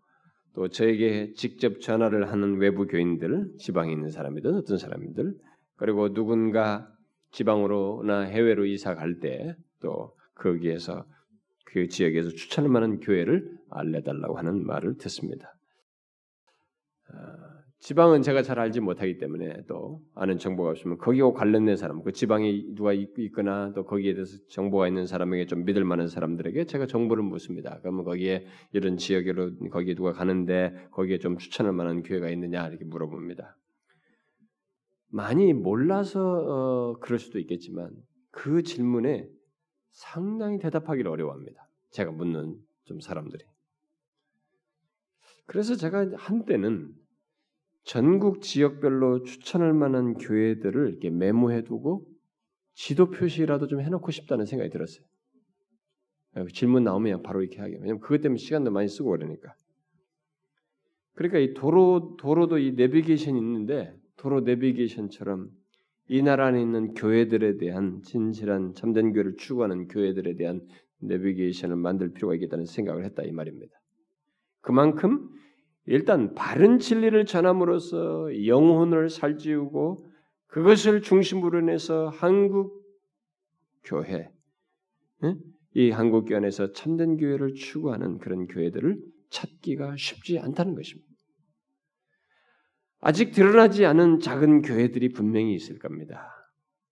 [0.54, 5.38] 또 저에게 직접 전화를 하는 외부 교인들, 지방에 있는 사람이든 어떤 사람이든
[5.76, 6.90] 그리고 누군가
[7.32, 11.06] 지방으로나 해외로 이사 갈 때 또 거기에서
[11.66, 15.54] 그 지역에서 추천할 만한 교회를 알려달라고 하는 말을 듣습니다.
[17.86, 22.64] 지방은 제가 잘 알지 못하기 때문에 또 아는 정보가 없으면 거기와 관련된 사람, 그 지방에
[22.74, 27.78] 누가 있거나 또 거기에 대해서 정보가 있는 사람에게 좀 믿을 만한 사람들에게 제가 정보를 묻습니다.
[27.82, 33.56] 그러면 거기에 이런 지역으로 거기에 누가 가는데 거기에 좀 추천할 만한 교회가 있느냐 이렇게 물어봅니다.
[35.10, 37.92] 많이 몰라서 어, 그럴 수도 있겠지만
[38.32, 39.30] 그 질문에
[39.92, 41.70] 상당히 대답하기를 어려워합니다.
[41.92, 43.46] 제가 묻는 좀 사람들이.
[45.46, 47.05] 그래서 제가 한때는
[47.86, 52.06] 전국 지역별로 추천할 만한 교회들을 이렇게 메모해두고
[52.74, 55.06] 지도 표시라도 좀 해놓고 싶다는 생각이 들었어요.
[56.52, 57.76] 질문 나오면 바로 이렇게 하게.
[57.76, 59.54] 왜냐면 그것 때문에 시간도 많이 쓰고 그러니까.
[61.14, 65.50] 그러니까 이 도로 도로도 이 내비게이션이 있는데 도로 내비게이션처럼
[66.10, 70.68] 이 나라 안에 있는 교회들에 대한 진실한 참된 교회를 추구하는 교회들에 대한
[71.00, 73.80] 내비게이션을 만들 필요가 있겠다는 생각을 했다 이 말입니다.
[74.62, 75.30] 그만큼
[75.88, 80.10] 일단 바른 진리를 전함으로써 영혼을 살찌우고
[80.48, 82.84] 그것을 중심으로 내서 한국
[83.84, 84.32] 교회,
[85.74, 88.98] 이 한국 교회 안에서 참된 교회를 추구하는 그런 교회들을
[89.30, 91.08] 찾기가 쉽지 않다는 것입니다.
[93.02, 96.32] 아직 드러나지 않은 작은 교회들이 분명히 있을 겁니다.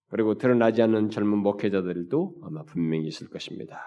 [0.09, 3.81] 그리고 드러나지 않은 젊은 목회자들도 아마 분명히 있을 것입니다.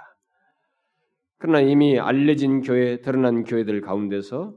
[1.38, 4.56] 그러나 이미 알려진 교회, 드러난 교회들 가운데서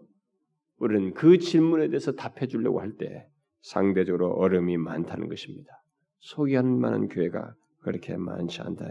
[0.79, 3.27] 우리는 그 질문에 대해서 답해 주려고 할 때
[3.61, 5.83] 상대적으로 어려움이 많다는 것입니다.
[6.19, 8.89] 소개할 만한 교회가 그렇게 많지 않다.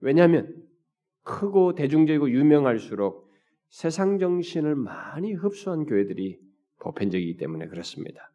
[0.00, 0.54] 왜냐하면
[1.22, 3.30] 크고 대중적이고 유명할수록
[3.68, 6.38] 세상 정신을 많이 흡수한 교회들이
[6.80, 8.32] 보편적이기 때문에 그렇습니다.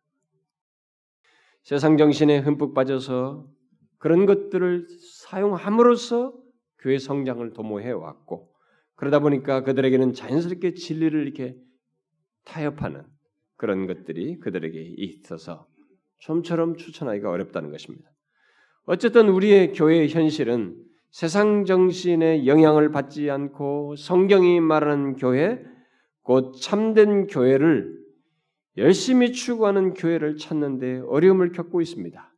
[1.64, 3.48] 세상 정신에 흠뻑 빠져서
[3.98, 4.88] 그런 것들을
[5.30, 6.34] 사용함으로써
[6.80, 8.52] 교회 성장을 도모해 왔고
[8.96, 11.56] 그러다 보니까 그들에게는 자연스럽게 진리를 이렇게
[12.46, 13.04] 타협하는
[13.58, 15.68] 그런 것들이 그들에게 있어서
[16.20, 18.10] 좀처럼 추천하기가 어렵다는 것입니다.
[18.86, 20.76] 어쨌든 우리의 교회의 현실은
[21.12, 25.64] 세상 정신의 영향을 받지 않고 성경이 말하는 교회,
[26.24, 28.00] 곧 참된 교회를
[28.78, 32.34] 열심히 추구하는 교회를 찾는데 어려움을 겪고 있습니다.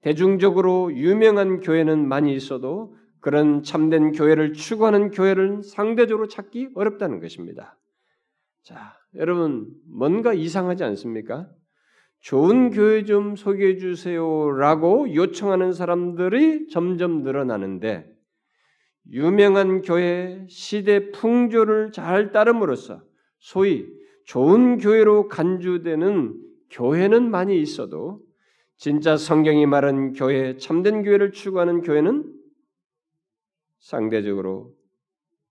[0.00, 7.76] 대중적으로 유명한 교회는 많이 있어도 그런 참된 교회를 추구하는 교회를 상대적으로 찾기 어렵다는 것입니다.
[8.66, 11.48] 자, 여러분 뭔가 이상하지 않습니까?
[12.18, 18.12] 좋은 교회 좀 소개해 주세요라고 요청하는 사람들이 점점 늘어나는데
[19.12, 23.04] 유명한 교회 시대 풍조를 잘 따름으로써
[23.38, 23.86] 소위
[24.24, 26.34] 좋은 교회로 간주되는
[26.70, 28.20] 교회는 많이 있어도
[28.76, 32.34] 진짜 성경이 말한 교회 참된 교회를 추구하는 교회는
[33.78, 34.74] 상대적으로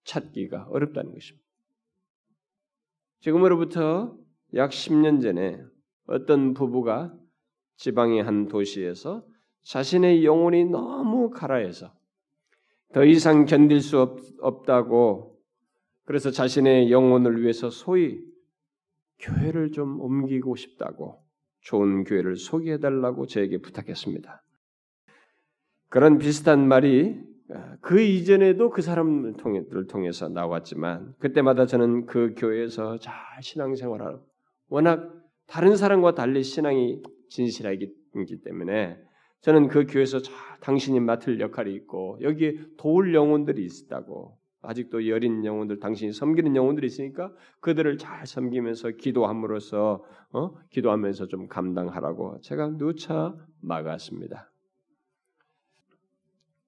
[0.03, 1.44] 찾기가 어렵다는 것입니다.
[3.25, 4.15] 지금으로부터
[4.53, 5.59] 약 10년 전에
[6.05, 7.11] 어떤 부부가
[7.77, 9.25] 지방의 한 도시에서
[9.63, 11.91] 자신의 영혼이 너무 가라해서
[12.93, 15.41] 더 이상 견딜 수 없, 없다고
[16.03, 18.23] 그래서 자신의 영혼을 위해서 소위
[19.17, 21.23] 교회를 좀 옮기고 싶다고
[21.61, 24.43] 좋은 교회를 소개해 달라고 저에게 부탁했습니다.
[25.89, 27.34] 그런 비슷한 말이 아,
[27.81, 29.35] 그 이전에도 그 사람을
[29.87, 34.25] 통해서 나왔지만 그때마다 저는 그 교회에서 잘 신앙생활하고
[34.69, 35.11] 워낙
[35.47, 37.93] 다른 사람과 달리 신앙이 진실하기
[38.43, 38.97] 때문에
[39.41, 45.79] 저는 그 교회에서 잘 당신이 맡을 역할이 있고 여기에 도울 영혼들이 있다고 아직도 여린 영혼들
[45.79, 47.31] 당신이 섬기는 영혼들이 있으니까
[47.61, 50.55] 그들을 잘 섬기면서 기도함으로써 어?
[50.71, 54.51] 기도하면서 좀 감당하라고 제가 누차 막았습니다.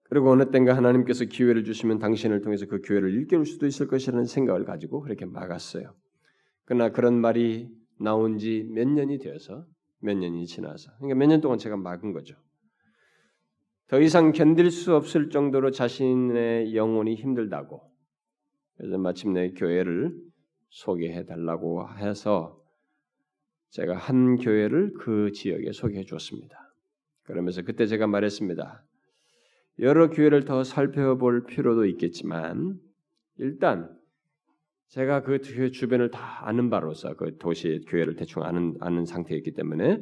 [0.10, 4.64] 그리고 어느 땐가 하나님께서 기회를 주시면 당신을 통해서 그 교회를 일깨울 수도 있을 것이라는 생각을
[4.66, 5.94] 가지고 그렇게 막았어요.
[6.66, 9.66] 그러나 그런 말이 나온 지 몇 년이 되어서
[10.00, 12.36] 몇 년이 지나서 그러니까 몇 년 동안 제가 막은 거죠.
[13.88, 17.82] 더 이상 견딜 수 없을 정도로 자신의 영혼이 힘들다고
[18.78, 20.14] 그래서 마침내 교회를
[20.70, 22.62] 소개해 달라고 해서
[23.72, 26.56] 제가 한 교회를 그 지역에 소개해 주었습니다.
[27.24, 28.84] 그러면서 그때 제가 말했습니다.
[29.80, 32.80] 여러 교회를 더 살펴볼 필요도 있겠지만
[33.38, 33.96] 일단
[34.88, 40.02] 제가 그 교회 주변을 다 아는 바로서 그 도시 교회를 대충 아는 아는 상태였기 때문에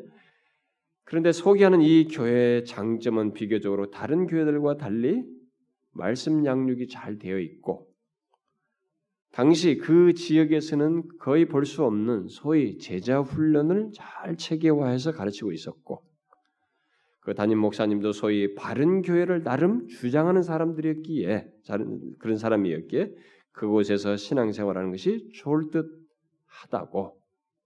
[1.04, 5.24] 그런데 소개하는 이 교회의 장점은 비교적으로 다른 교회들과 달리
[5.92, 7.88] 말씀 양육이 잘 되어 있고
[9.32, 16.04] 당시 그 지역에서는 거의 볼 수 없는 소위 제자 훈련을 잘 체계화해서 가르치고 있었고
[17.26, 21.48] 그 담임 목사님도 소위 바른 교회를 나름 주장하는 사람들이었기에
[22.20, 23.16] 그런 사람이었기에
[23.52, 27.18] 그곳에서 신앙생활하는 것이 좋을 듯하다고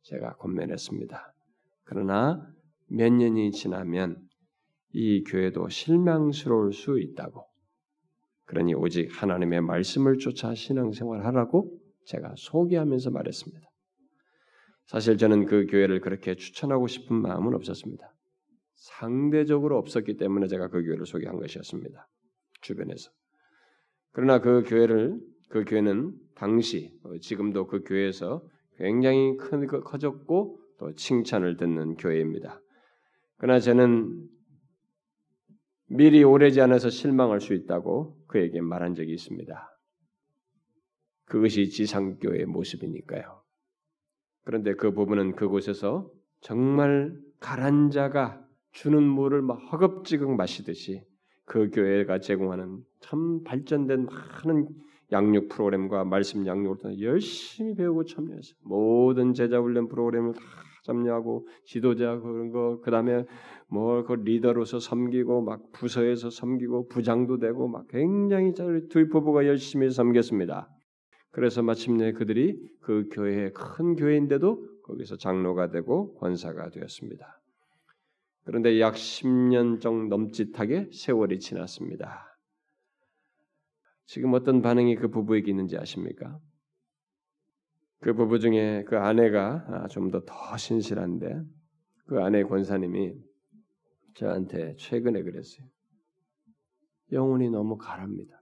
[0.04, 1.34] 제가 권면했습니다.
[1.84, 2.48] 그러나
[2.88, 4.17] 몇 년이 지나면
[4.93, 7.45] 이 교회도 실망스러울 수 있다고.
[8.45, 11.69] 그러니 오직 하나님의 말씀을 쫓아 신앙생활하라고
[12.06, 13.67] 제가 소개하면서 말했습니다.
[14.86, 18.15] 사실 저는 그 교회를 그렇게 추천하고 싶은 마음은 없었습니다.
[18.79, 22.07] 상대적으로 없었기 때문에 제가 그 교회를 소개한 것이었습니다.
[22.61, 23.11] 주변에서.
[24.11, 28.41] 그러나 그 교회를 그 교회는 당시 어, 지금도 그 교회에서
[28.77, 32.61] 굉장히 큰 커졌고 또 칭찬을 듣는 교회입니다.
[33.37, 34.27] 그러나 저는
[35.87, 39.77] 미리 오래지 않아서 실망할 수 있다고 그에게 말한 적이 있습니다.
[41.25, 43.43] 그것이 지상교회의 모습이니까요.
[44.45, 46.11] 그런데 그 부분은 그곳에서
[46.41, 51.03] 정말 가란 자가 주는 물을 막 허겁지겁 마시듯이
[51.45, 54.67] 그 교회가 제공하는 참 발전된 많은
[55.12, 60.41] 양육 프로그램과 말씀 양육을 열심히 배우고 참여해서 모든 제자 훈련 프로그램을 다
[60.86, 63.25] 참여하고 지도자 그런 거 그다음에
[63.67, 70.69] 뭐 그 리더로서 섬기고 막 부서에서 섬기고 부장도 되고 막 굉장히 두 부부가 열심히 섬겼습니다.
[71.32, 77.38] 그래서 마침내 그들이 그 교회의 큰 교회인데도 거기서 장로가 되고 권사가 되었습니다.
[78.49, 82.35] 그런데 약 10년 정도 넘짓하게 세월이 지났습니다.
[84.07, 86.39] 지금 어떤 반응이 그 부부에게 있는지 아십니까?
[87.99, 91.43] 그 부부 중에 그 아내가 아, 좀더 더 신실한데
[92.07, 93.13] 그 아내 권사님이
[94.15, 95.67] 저한테 최근에 그랬어요.
[97.12, 98.41] 영혼이 너무 가랍니다.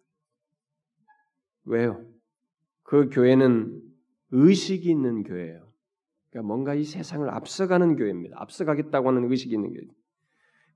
[1.66, 2.02] 왜요?
[2.84, 3.82] 그 교회는
[4.32, 5.68] 의식이 있는 교회예요.
[6.30, 8.38] 그러니까 뭔가 이 세상을 앞서가는 교회입니다.
[8.40, 9.97] 앞서가겠다고 하는 의식이 있는 교회.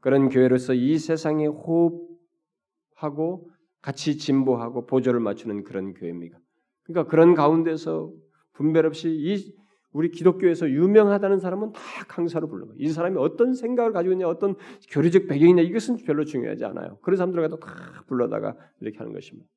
[0.02, 3.50] 그런 교회로서 이 세상에 호흡하고
[3.82, 6.40] 같이 진보하고 보조를 맞추는 그런 교회입니다.
[6.84, 8.12] 그러니까 그런 가운데서
[8.54, 9.56] 분별 없이 이
[9.94, 12.72] 우리 기독교에서 유명하다는 사람은 다 강사로 불러요.
[12.78, 14.56] 이 사람이 어떤 생각을 가지고 있냐, 어떤
[14.90, 16.98] 교리적 배경이냐 이것은 별로 중요하지 않아요.
[17.02, 19.50] 그런 사람들 가도 다 불러다가 이렇게 하는 것입니다.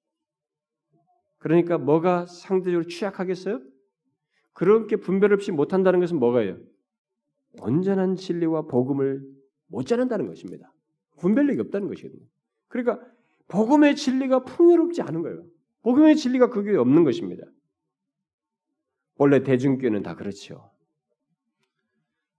[1.38, 3.60] 그러니까 뭐가 상대적으로 취약하겠어요?
[4.54, 6.58] 그렇게 분별 없이 못한다는 것은 뭐가요?
[7.60, 9.22] 온전한 진리와 복음을
[9.74, 10.72] 못 전한다는 것입니다.
[11.18, 12.24] 분별력이 없다는 것이거든요.
[12.68, 13.04] 그러니까
[13.48, 15.44] 복음의 진리가 풍요롭지 않은 거예요.
[15.82, 17.44] 복음의 진리가 그게 없는 것입니다.
[19.16, 20.70] 원래 대중교회는 다 그렇죠.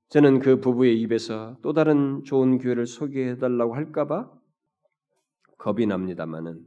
[0.09, 4.31] 저는 그 부부의 입에서 또 다른 좋은 교회를 소개해달라고 할까봐
[5.57, 6.65] 겁이 납니다만은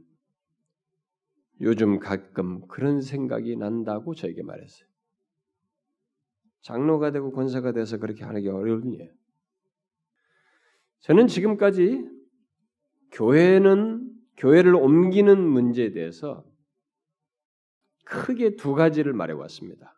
[1.61, 4.87] 요즘 가끔 그런 생각이 난다고 저에게 말했어요.
[6.61, 9.18] 장로가 되고 권사가 돼서 그렇게 하는 게 어려운 일이에요.
[11.01, 12.05] 저는 지금까지
[13.11, 16.43] 교회는 교회를 옮기는 문제에 대해서
[18.05, 19.95] 크게 두 가지를 말해왔습니다.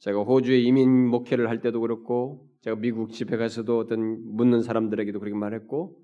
[0.00, 5.36] 제가 호주에 이민 목회를 할 때도 그렇고, 제가 미국 집회 가서도 어떤 묻는 사람들에게도 그렇게
[5.36, 5.98] 말했고,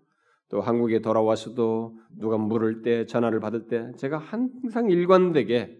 [0.49, 5.79] 또 한국에 돌아와서도 누가 물을 때, 전화를 받을 때, 제가 항상 일관되게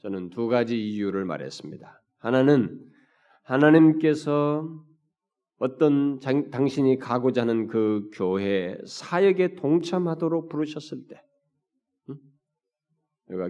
[0.00, 2.02] 저는 두 가지 이유를 말했습니다.
[2.18, 2.80] 하나는
[3.44, 4.84] 하나님께서
[5.58, 11.22] 어떤 장, 당신이 가고자 하는 그 교회 사역에 동참하도록 부르셨을 때,
[12.10, 12.18] 응?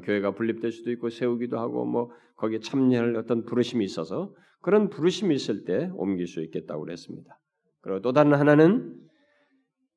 [0.01, 5.65] 교회가 분립될 수도 있고 세우기도 하고 뭐 거기에 참여할 어떤 부르심이 있어서 그런 부르심이 있을
[5.65, 7.39] 때 옮길 수 있겠다고 그랬습니다.
[7.81, 8.99] 그리고 또 다른 하나는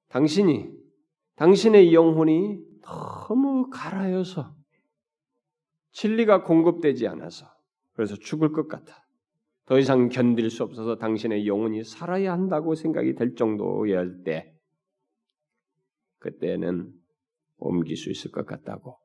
[0.10, 0.70] 당신이
[1.36, 4.56] 당신의 영혼이 너무 가라여서
[5.92, 7.46] 진리가 공급되지 않아서
[7.94, 9.05] 그래서 죽을 것 같아.
[9.66, 14.54] 더 이상 견딜 수 없어서 당신의 영혼이 살아야 한다고 생각이 될 정도였을 때,
[16.20, 16.92] 그때는
[17.58, 18.98] 옮길 수 있을 것 같다고.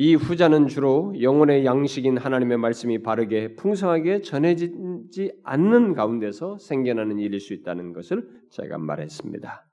[0.00, 7.52] 이 후자는 주로 영혼의 양식인 하나님의 말씀이 바르게 풍성하게 전해지지 않는 가운데서 생겨나는 일일 수
[7.52, 9.66] 있다는 것을 제가 말했습니다.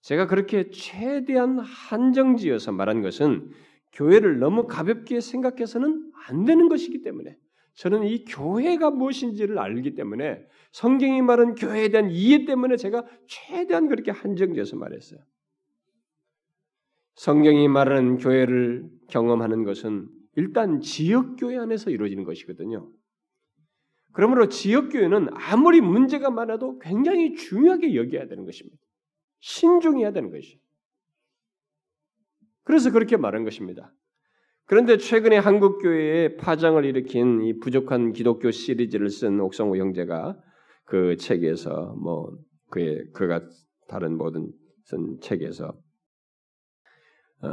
[0.00, 3.50] 제가 그렇게 최대한 한정지어서 말한 것은
[3.92, 7.36] 교회를 너무 가볍게 생각해서는 안 되는 것이기 때문에
[7.74, 14.10] 저는 이 교회가 무엇인지를 알기 때문에 성경이 말한 교회에 대한 이해 때문에 제가 최대한 그렇게
[14.10, 15.20] 한정지어서 말했어요.
[17.14, 22.90] 성경이 말하는 교회를 경험하는 것은 일단 지역교회 안에서 이루어지는 것이거든요.
[24.12, 28.78] 그러므로 지역교회는 아무리 문제가 많아도 굉장히 중요하게 여겨야 되는 것입니다.
[29.40, 30.58] 신중해야 되는 것이죠.
[32.64, 33.92] 그래서 그렇게 말한 것입니다.
[34.70, 40.40] 그런데 최근에 한국 교회에 파장을 일으킨 이 부족한 기독교 시리즈를 쓴 옥성호 형제가
[40.84, 42.38] 그 책에서 뭐
[42.70, 43.40] 그의 그가
[43.88, 44.48] 다른 모든
[44.84, 45.76] 쓴 책에서
[47.42, 47.48] 어,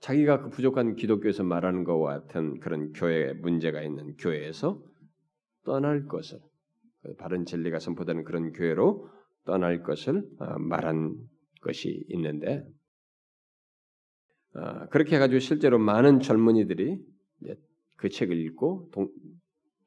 [0.00, 4.82] 자기가 그 부족한 기독교에서 말하는 것과 같은 그런 교회 문제가 있는 교회에서
[5.64, 6.40] 떠날 것을
[7.04, 9.08] 그 바른 진리가 선포되는 그런 교회로
[9.46, 11.16] 떠날 것을 어, 말한
[11.62, 12.66] 것이 있는데
[14.54, 16.98] 어, 그렇게 해가지고 실제로 많은 젊은이들이
[17.96, 19.08] 그 책을 읽고 동,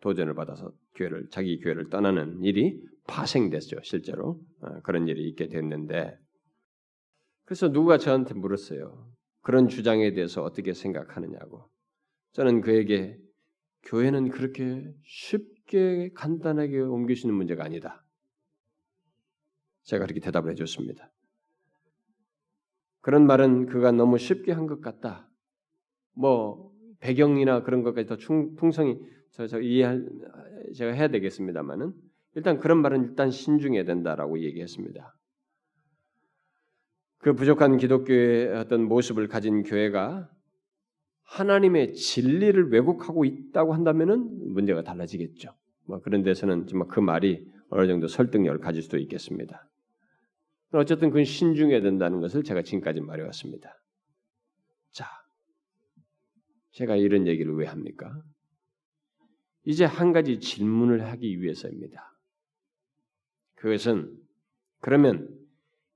[0.01, 6.17] 도전을 받아서 교회를 자기 교회를 떠나는 일이 파생됐죠 실제로 어, 그런 일이 있게 됐는데
[7.45, 9.11] 그래서 누가 저한테 물었어요
[9.41, 11.69] 그런 주장에 대해서 어떻게 생각하느냐고
[12.33, 13.17] 저는 그에게
[13.83, 18.03] 교회는 그렇게 쉽게 간단하게 있는 문제가 아니다.
[19.83, 21.11] 제가 그렇게 대답을 해줬습니다.
[23.03, 25.29] 그런 말은 그가 너무 쉽게 한 것 같다.
[26.15, 28.97] 뭐 배경이나 그런 것까지 더 충, 풍성히
[29.31, 30.07] 저, 저 이해할
[30.73, 31.93] 제가 해야 되겠습니다만은
[32.35, 35.13] 일단 그런 말은 일단 신중해야 된다라고 얘기했습니다.
[37.19, 40.29] 그 부족한 기독교의 어떤 모습을 가진 교회가
[41.23, 45.53] 하나님의 진리를 왜곡하고 있다고 한다면은 문제가 달라지겠죠.
[45.87, 49.67] 뭐 그런 데서는 정말 그 말이 어느 정도 설득력을 가질 수도 있겠습니다.
[50.79, 53.73] 어쨌든 그건 신중해야 된다는 것을 제가 지금까지 말해왔습니다.
[54.91, 55.07] 자,
[56.71, 58.21] 제가 이런 얘기를 왜 합니까?
[59.65, 62.17] 이제 한 가지 질문을 하기 위해서입니다.
[63.55, 64.19] 그것은
[64.79, 65.29] 그러면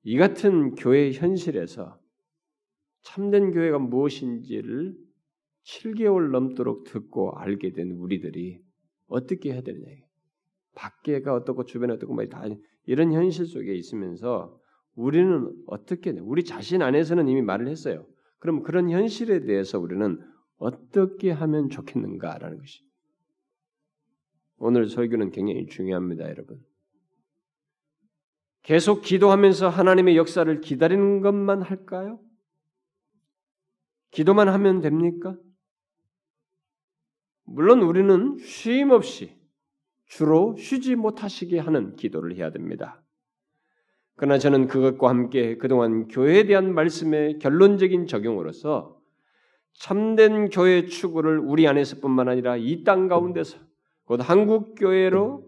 [0.04, 2.00] 이 같은 교회 현실에서
[3.02, 4.96] 참된 교회가 무엇인지를
[5.66, 8.62] 7개월 넘도록 듣고 알게 된 우리들이
[9.08, 9.98] 어떻게 해야 되느냐.
[10.76, 12.44] 밖에가 어떻고 주변에 어떻고 다
[12.86, 14.62] 이런 현실 속에 있으면서
[14.98, 18.08] 우리는 어떻게 우리 자신 안에서는 이미 말을 했어요.
[18.40, 20.20] 그럼 그런 현실에 대해서 우리는
[20.58, 22.84] 어떻게 하면 좋겠는가라는 것이
[24.58, 26.60] 오늘 설교는 굉장히 중요합니다, 여러분.
[28.64, 32.20] 계속 기도하면서 하나님의 역사를 기다리는 것만 할까요?
[34.10, 35.38] 기도만 하면 됩니까?
[37.44, 39.38] 물론 우리는 쉼 없이
[40.06, 43.04] 주로 쉬지 못하시게 하는 기도를 해야 됩니다.
[44.18, 49.00] 그러나 저는 그것과 함께 그동안 교회에 대한 말씀의 결론적인 적용으로서
[49.74, 53.60] 참된 교회 추구를 우리 안에서뿐만 아니라 이 땅 가운데서
[54.06, 55.48] 곧 한국 교회로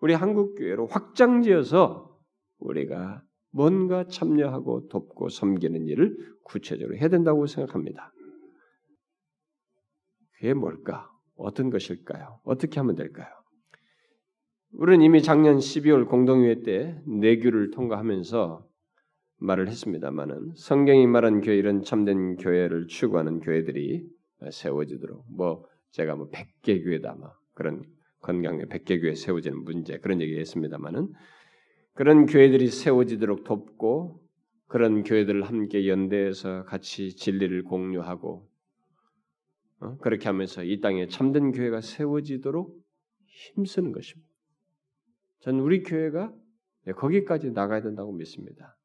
[0.00, 2.16] 우리 한국 교회로 확장지어서
[2.58, 8.12] 우리가 뭔가 참여하고 돕고 섬기는 일을 구체적으로 해야 된다고 생각합니다.
[10.34, 11.10] 그게 뭘까?
[11.36, 12.40] 어떤 것일까요?
[12.44, 13.26] 어떻게 하면 될까요?
[14.76, 18.66] 우리는 이미 작년 12월 공동회의 때 내규를 통과하면서
[19.36, 24.04] 말을 했습니다만은 성경이 말한 교회 이런 참된 교회를 추구하는 교회들이
[24.50, 27.84] 세워지도록 뭐 제가 뭐 100개 교회다 뭐 그런
[28.20, 31.12] 건강의 100개 교회 세워지는 문제 그런 얘기 했습니다만은
[31.92, 34.20] 그런 교회들이 세워지도록 돕고
[34.66, 38.50] 그런 교회들을 함께 연대해서 같이 진리를 공유하고
[39.82, 39.96] 어?
[39.98, 42.76] 그렇게 하면서 이 땅에 참된 교회가 세워지도록
[43.54, 44.33] 힘쓰는 것입니다.
[45.44, 46.32] 전 우리 교회가
[46.96, 48.78] 거기까지 나가야 된다고 믿습니다.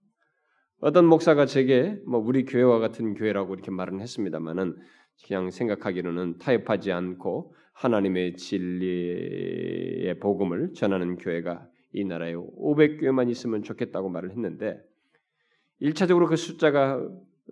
[0.81, 4.75] 어떤 목사가 제게 뭐 우리 교회와 같은 교회라고 이렇게 말은 했습니다만은
[5.25, 14.31] 그냥 생각하기로는 타협하지 않고 하나님의 진리의 복음을 전하는 교회가 이 나라에 500교회만 있으면 좋겠다고 말을
[14.31, 14.81] 했는데
[15.81, 17.01] 1차적으로 그 숫자가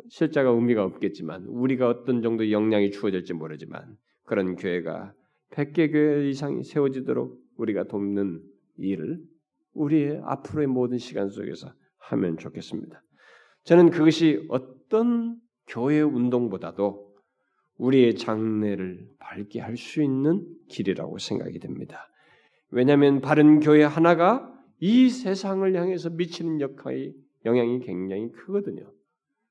[0.10, 3.96] 실자가 의미가 없겠지만 우리가 어떤 정도 영향이 주어질지 모르지만
[4.26, 5.14] 그런 교회가
[5.52, 9.20] 100개 교회 이상이 세워지도록 우리가 돕는 일을
[9.74, 13.02] 우리의 앞으로의 모든 시간 속에서 하면 좋겠습니다.
[13.64, 17.08] 저는 그것이 어떤 교회 운동보다도
[17.78, 22.10] 우리의 장래를 밝게 할 수 있는 길이라고 생각이 됩니다.
[22.72, 27.14] 왜냐하면 바른 교회 하나가 이 세상을 향해서 미치는 역할이
[27.46, 28.92] 영향이 굉장히 크거든요.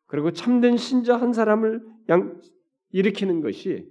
[0.07, 2.41] 그리고 참된 신자 한 사람을 양,
[2.91, 3.89] 일으키는 것이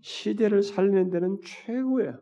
[0.00, 2.20] 시대를 살리는 데는 최고예요.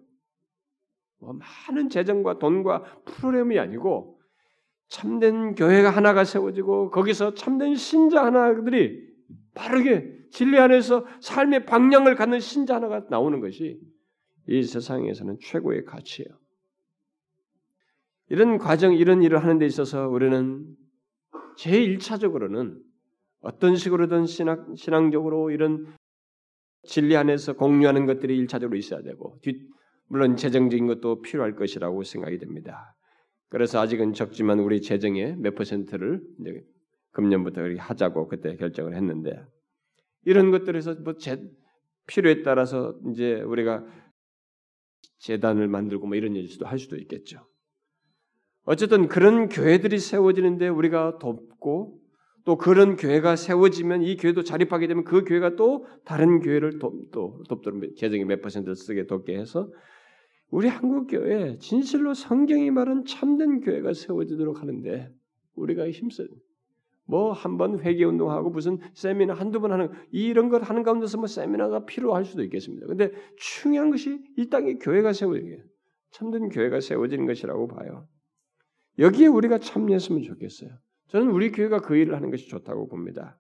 [1.19, 1.33] 뭐
[1.69, 4.21] 많은 재정과 돈과 프로그램이 아니고
[4.89, 9.07] 참된 교회가 하나가 세워지고 거기서 참된 신자 하나들이
[9.55, 13.81] 바르게 진리 안에서 삶의 방향을 갖는 신자 하나가 나오는 것이
[14.49, 16.29] 이 세상에서는 최고의 가치예요.
[18.29, 20.67] 이런 과정, 이런 일을 하는 데 있어서 우리는
[21.59, 22.79] 제1차적으로는
[23.41, 25.95] 어떤 식으로든 신학, 신앙적으로 이런
[26.83, 29.67] 진리 안에서 공유하는 것들이 일차적으로 있어야 되고, 뒤,
[30.09, 32.95] 물론 재정적인 것도 필요할 것이라고 생각이 됩니다.
[33.49, 36.63] 그래서 아직은 적지만 우리 재정의 몇 퍼센트를 이제
[37.13, 39.41] 금년부터 하자고 그때 결정을 했는데,
[40.25, 41.41] 이런 것들에서 뭐 제,
[42.07, 43.85] 필요에 따라서 이제 우리가
[45.19, 47.47] 재단을 만들고 뭐 이런 일도 할 수도 있겠죠.
[48.65, 52.01] 어쨌든 그런 교회들이 세워지는데 우리가 돕고
[52.45, 57.43] 또 그런 교회가 세워지면 이 교회도 자립하게 되면 그 교회가 또 다른 교회를 돕, 또
[57.49, 59.71] 돕도록 개정이 몇 퍼센트 쓰게 돕게 해서
[60.51, 65.13] 우리 한국 교회 진실로 성경이 말한 참된 교회가 세워지도록 하는데
[65.55, 66.25] 우리가 힘써
[67.07, 71.87] 뭐한 번 회개 운동하고 무슨 세미나 한두 번 하는 이런 걸 하는 가운데서 뭐 세미나가
[71.87, 72.87] 필요할 수도 있겠습니다.
[72.87, 75.65] 근데 중요한 것이 이 땅에 교회가 세워지는 게
[76.11, 78.09] 참된 교회가 세워지는 것이라고 봐요.
[78.99, 80.71] 여기에 우리가 참여했으면 좋겠어요.
[81.09, 83.39] 저는 우리 교회가 그 일을 하는 것이 좋다고 봅니다.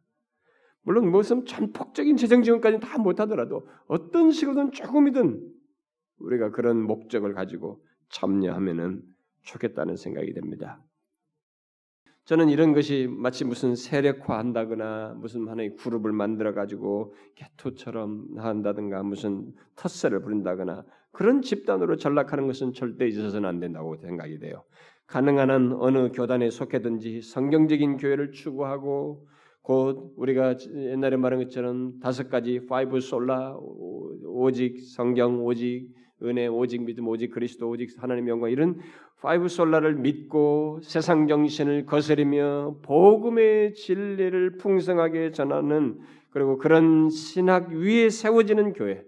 [0.82, 5.55] 물론 무슨 전폭적인 재정 지원까지 다 못하더라도 어떤 식으로든 조금이든
[6.18, 9.02] 우리가 그런 목적을 가지고 참여하면은
[9.42, 10.82] 좋겠다는 생각이 됩니다.
[12.24, 20.22] 저는 이런 것이 마치 무슨 세력화한다거나 무슨 하나의 그룹을 만들어 가지고 개토처럼 한다든가 무슨 텃세를
[20.22, 24.64] 부린다거나 그런 집단으로 전락하는 것은 절대 있어서는 안 된다고 생각이 돼요.
[25.06, 29.28] 가능한 한 어느 교단에 속해든지 성경적인 교회를 추구하고
[29.62, 37.08] 곧 우리가 옛날에 말한 것처럼 다섯 가지 five sola 오직 성경 오직 은혜 오직 믿음
[37.08, 38.78] 오직 그리스도 오직 하나님의 영광 이런
[39.20, 45.98] five sola를 믿고 세상 정신을 거스리며 복음의 진리를 풍성하게 전하는
[46.30, 49.04] 그리고 그런 신학 위에 세워지는 교회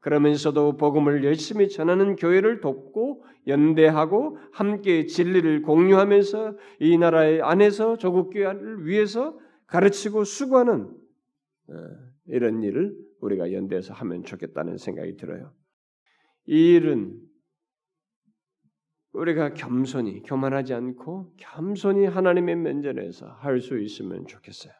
[0.00, 8.86] 그러면서도 복음을 열심히 전하는 교회를 돕고 연대하고 함께 진리를 공유하면서 이 나라의 안에서 조국 교회를
[8.86, 10.90] 위해서 가르치고 수고하는
[11.68, 11.74] 어,
[12.26, 15.52] 이런 일을 우리가 연대해서 하면 좋겠다는 생각이 들어요.
[16.50, 17.16] 이 일은
[19.12, 24.72] 우리가 겸손히 교만하지 않고 겸손히 하나님의 면전에서 할 수 있으면 좋겠어요.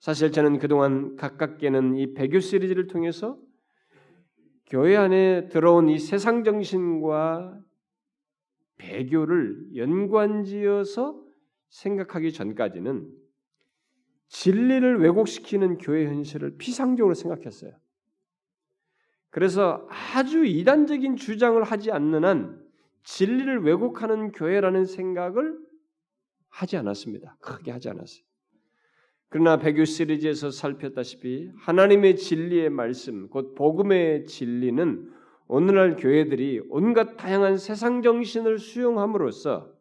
[0.00, 3.38] 사실 저는 그동안 가깝게는 이 배교 시리즈를 통해서
[4.64, 7.60] 교회 안에 들어온 이 세상 정신과
[8.78, 11.22] 배교를 연관지어서
[11.68, 13.12] 생각하기 전까지는
[14.28, 17.78] 진리를 왜곡시키는 교회 현실을 피상적으로 생각했어요.
[19.30, 22.62] 그래서 아주 이단적인 주장을 하지 않는 한
[23.04, 25.58] 진리를 왜곡하는 교회라는 생각을
[26.48, 27.36] 하지 않았습니다.
[27.40, 28.22] 크게 하지 않았어요.
[29.30, 35.12] 그러나 배교 시리즈에서 살폈다시피 하나님의 진리의 말씀, 곧 복음의 진리는
[35.46, 39.72] 오늘날 교회들이 온갖 다양한 세상 정신을 수용함으로써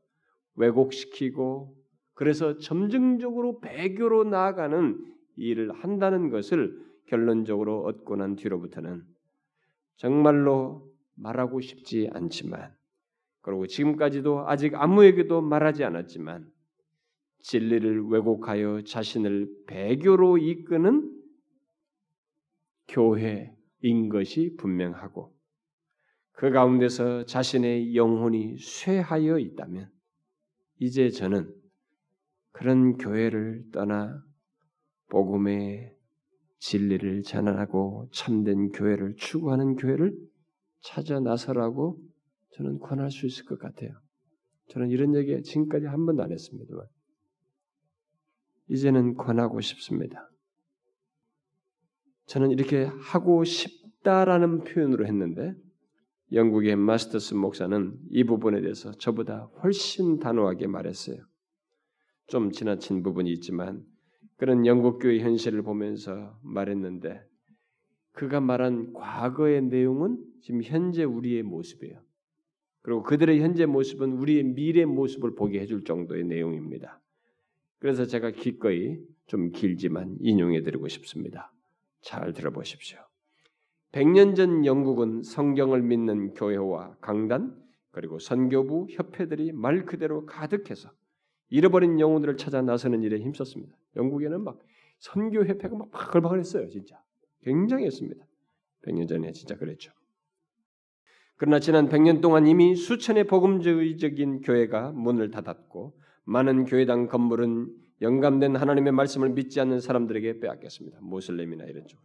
[0.55, 1.75] 왜곡시키고
[2.13, 4.97] 그래서 점증적으로 배교로 나아가는
[5.35, 9.03] 일을 한다는 것을 결론적으로 얻고 난 뒤로부터는
[9.97, 12.75] 정말로 말하고 싶지 않지만
[13.41, 16.51] 그리고 지금까지도 아직 아무에게도 말하지 않았지만
[17.39, 21.13] 진리를 왜곡하여 자신을 배교로 이끄는
[22.87, 25.35] 교회인 것이 분명하고
[26.33, 29.89] 그 가운데서 자신의 영혼이 쇠하여 있다면
[30.79, 31.51] 이제 저는
[32.51, 34.23] 그런 교회를 떠나
[35.09, 35.96] 복음의
[36.59, 40.15] 진리를 전환하고 참된 교회를 추구하는 교회를
[40.81, 41.99] 찾아 나서라고
[42.53, 43.91] 저는 권할 수 있을 것 같아요.
[44.69, 46.85] 저는 이런 얘기 지금까지 한 번도 안 했습니다만
[48.69, 50.29] 이제는 권하고 싶습니다.
[52.25, 55.53] 저는 이렇게 하고 싶다라는 표현으로 했는데
[56.33, 61.17] 영국의 마스터스 목사는 이 부분에 대해서 저보다 훨씬 단호하게 말했어요.
[62.27, 63.85] 좀 지나친 부분이 있지만
[64.37, 67.21] 그런 영국 교회 현실을 보면서 말했는데
[68.13, 72.01] 그가 말한 과거의 내용은 지금 현재 우리의 모습이에요.
[72.81, 77.01] 그리고 그들의 현재 모습은 우리의 미래 모습을 보게 해줄 정도의 내용입니다.
[77.79, 81.51] 그래서 제가 기꺼이 좀 길지만 인용해 드리고 싶습니다.
[82.01, 82.99] 잘 들어보십시오.
[83.91, 87.55] 100년 전 영국은 성경을 믿는 교회와 강단
[87.91, 90.91] 그리고 선교부 협회들이 말 그대로 가득해서
[91.49, 93.75] 잃어버린 영혼들을 찾아 나서는 일에 힘썼습니다.
[93.95, 94.59] 영국에는 막
[94.99, 97.01] 선교 협회가 막 바글바글했어요, 진짜.
[97.43, 98.25] 굉장했습니다.
[98.85, 99.91] 100년 전에 진짜 그랬죠.
[101.37, 105.93] 그러나 지난 100년 동안 이미 수천의 복음주의적인 교회가 문을 닫았고
[106.25, 107.69] 많은 교회당 건물은
[108.01, 110.99] 영감된 하나님의 말씀을 믿지 않는 사람들에게 빼앗겼습니다.
[111.01, 111.99] 모슬렘이나 이런 쪽.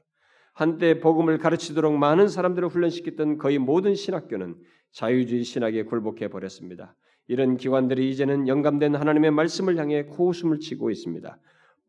[0.54, 4.56] 한때 복음을 가르치도록 많은 사람들을 훈련시켰던 거의 모든 신학교는
[4.92, 6.94] 자유주의 신학에 굴복해 버렸습니다.
[7.28, 11.38] 이런 기관들이 이제는 영감된 하나님의 말씀을 향해 코웃음을 치고 있습니다.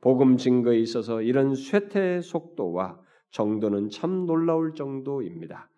[0.01, 2.99] 복음 증거에 있어서 이런 쇠퇴 속도와
[3.31, 5.69] 정도는 참 놀라울 정도입니다.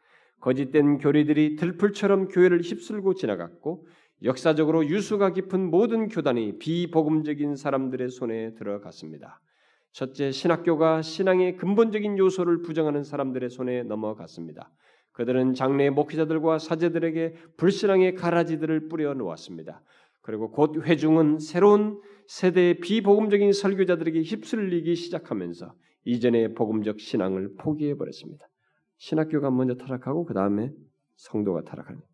[0.41, 3.87] 거짓된 교리들이 들풀처럼 교회를 휩쓸고 지나갔고
[4.23, 9.41] 역사적으로 유수가 깊은 모든 교단이 비복음적인 사람들의 손에 들어갔습니다.
[9.91, 14.71] 첫째, 신학교가 신앙의 근본적인 요소를 부정하는 사람들의 손에 넘어갔습니다.
[15.15, 19.81] 그들은 장래 목회자들과 사제들에게 불신앙의 가라지들을 뿌려 놓았습니다.
[20.21, 28.45] 그리고 곧 회중은 새로운 세대의 비복음적인 설교자들에게 휩쓸리기 시작하면서 이전의 복음적 신앙을 포기해 버렸습니다.
[28.97, 30.71] 신학교가 먼저 타락하고 그 다음에
[31.15, 32.07] 성도가 타락합니다.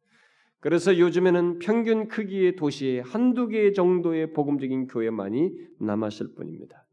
[0.59, 6.85] 그래서 요즘에는 평균 크기의 도시에 한두 개 정도의 복음적인 교회만이 남았을 뿐입니다.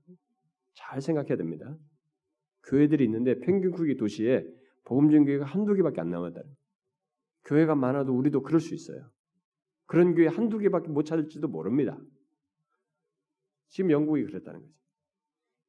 [0.75, 1.77] 잘 생각해야 됩니다.
[2.67, 4.43] 교회들이 있는데 평균 크기 도시에
[4.89, 6.41] 복음적인 교회가 한두 개밖에 안 남았다.
[7.45, 9.07] 교회가 많아도 우리도 그럴 수 있어요.
[9.87, 11.99] 그런 교회 한두 개밖에 못 찾을지도 모릅니다.
[13.69, 14.73] 지금 영국이 그랬다는 거죠.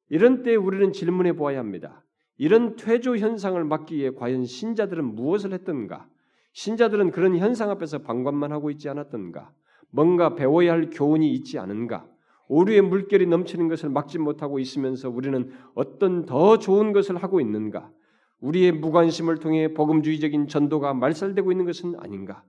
[0.08, 2.02] 이런 때 우리는 질문해 보아야 합니다.
[2.38, 6.08] 이런 퇴조 현상을 막기 위해 과연 신자들은 무엇을 했던가?
[6.52, 9.52] 신자들은 그런 현상 앞에서 방관만 하고 있지 않았던가?
[9.90, 12.08] 뭔가 배워야 할 교훈이 있지 않은가?
[12.48, 17.92] 오류의 물결이 넘치는 것을 막지 못하고 있으면서 우리는 어떤 더 좋은 것을 하고 있는가?
[18.40, 22.44] 우리의 무관심을 통해 복음주의적인 전도가 말살되고 있는 것은 아닌가?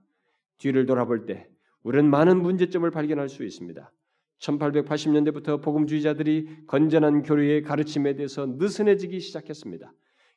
[0.58, 1.48] 뒤를 돌아볼 때
[1.82, 3.92] 우리는 많은 문제점을 발견할 수 있습니다.
[4.40, 9.92] 1880년대부터 복음주의자들이 건전한 교류의 가르침에 대해서 느슨해지기 시작했습니다.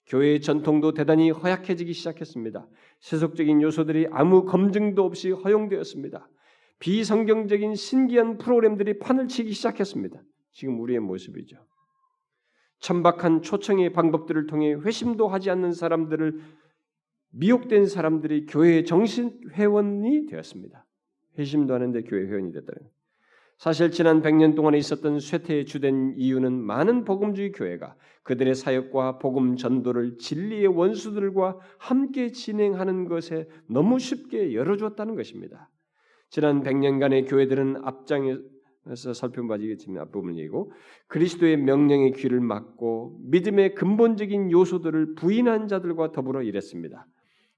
[0.08, 2.68] 교회의 전통도 대단히 허약해지기 시작했습니다.
[3.00, 6.30] 세속적인 요소들이 아무 검증도 없이 허용되었습니다.
[6.80, 10.22] 비성경적인 신기한 프로그램들이 판을 치기 시작했습니다.
[10.52, 11.58] 지금 우리의 모습이죠.
[12.86, 16.40] 천박한 초청의 방법들을 통해 회심도 하지 않는 사람들을
[17.32, 20.86] 미혹된 사람들이 교회의 정신 회원이 되었습니다.
[21.40, 22.88] 회심도 하는데 교회 회원이 됐다는
[23.58, 30.20] 사실 지난 100년 동안에 있었던 쇠퇴의 주된 이유는 많은 복음주의 교회가 그들의 사역과 복음 전도를
[30.20, 35.72] 진리의 원수들과 함께 진행하는 것에 너무 쉽게 열어주었다는 것입니다.
[36.30, 38.38] 지난 100년간의 교회들은 앞장에
[38.94, 40.72] 서 살펴봐지겠지만 앞부분이고
[41.08, 47.08] 그리스도의 명령의 귀를 막고 믿음의 근본적인 요소들을 부인한 자들과 더불어 일했습니다.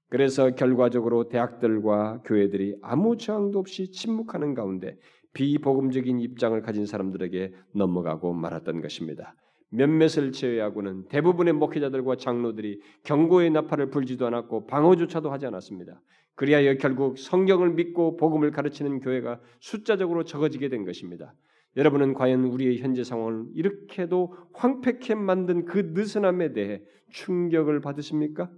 [0.08, 4.96] 그래서 결과적으로 대학들과 교회들이 아무 저항도 없이 침묵하는 가운데
[5.34, 9.34] 비복음적인 입장을 가진 사람들에게 넘어가고 말았던 것입니다.
[9.70, 16.00] 몇몇을 제외하고는 대부분의 목회자들과 장로들이 경고의 나팔을 불지도 않았고 방어조차도 하지 않았습니다.
[16.38, 21.34] 그리하여 결국 성경을 믿고 복음을 가르치는 교회가 숫자적으로 적어지게 된 것입니다.
[21.76, 26.80] 여러분은 과연 우리의 현재 상황을 이렇게도 황폐케 만든 그 느슨함에 대해
[27.10, 28.52] 충격을 받으십니까?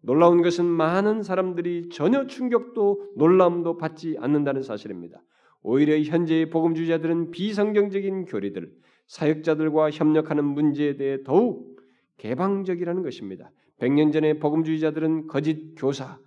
[0.00, 5.22] 놀라운 것은 많은 사람들이 전혀 충격도 놀라움도 받지 않는다는 사실입니다.
[5.62, 8.68] 오히려 현재의 복음주의자들은 비성경적인 교리들,
[9.06, 11.76] 사역자들과 협력하는 문제에 대해 더욱
[12.16, 13.52] 개방적이라는 것입니다.
[13.78, 16.18] 100년 전에 복음주의자들은 거짓 교사,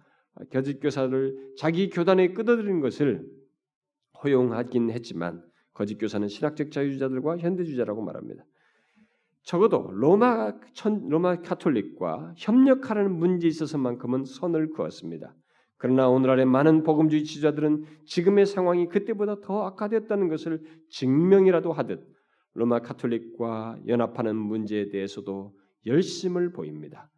[0.52, 3.26] 거짓 교사를 자기 교단에 끌어들인 것을
[4.24, 8.46] 허용하긴 했지만 거짓 교사는 신학적 자유주의자들과 현대주의자라고 말합니다.
[9.44, 10.54] 적어도 로마
[11.08, 15.36] 로마 카톨릭과 협력하라는 문제에 있어서만큼은 선을 그었습니다.
[15.78, 22.08] 그러나 오늘날의 많은 복음주의 지자들은 지금의 상황이 그때보다 더 악화됐다는 것을 증명이라도 하듯
[22.54, 25.54] 로마 카톨릭과 연합하는 문제에 대해서도
[25.86, 27.12] 열심을 보입니다.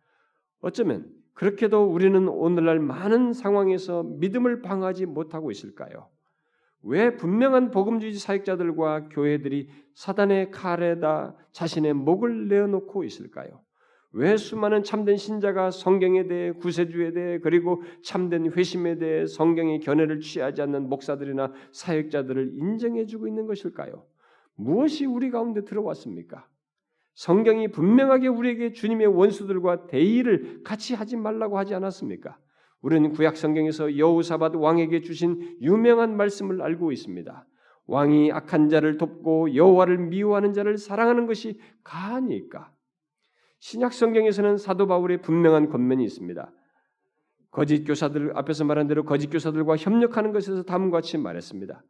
[0.60, 6.10] 어쩌면 그렇게도 우리는 오늘날 많은 상황에서 믿음을 방하지 못하고 있을까요?
[6.82, 13.62] 왜 분명한 복음주의 사역자들과 교회들이 사단의 칼에다 자신의 목을 내어놓고 있을까요?
[14.14, 20.64] 왜 수많은 참된 신자가 성경에 대해 구세주에 대해 그리고 참된 회심에 대해 성경의 견해를 취하지
[20.64, 24.08] 않는 목사들이나 사역자들을 인정해주고 있는 것일까요?
[24.56, 26.48] 무엇이 우리 가운데 들어왔습니까?
[27.18, 32.38] 성경이 분명하게 우리에게 주님의 원수들과 대의를 같이 하지 말라고 하지 않았습니까?
[32.80, 37.48] 우리는 구약 성경에서 여호사밧 왕에게 주신 유명한 말씀을 알고 있습니다.
[37.88, 42.72] 왕이 악한 자를 돕고 여호와를 미워하는 자를 사랑하는 것이 가하니까.
[43.62, 46.52] 신약 성경에서는 사도 바울의 분명한 권면이 있습니다.
[47.50, 51.84] 거짓 교사들 앞에서 말한 대로 거짓 교사들과 협력하는 것에서 다음과 같이 말했습니다.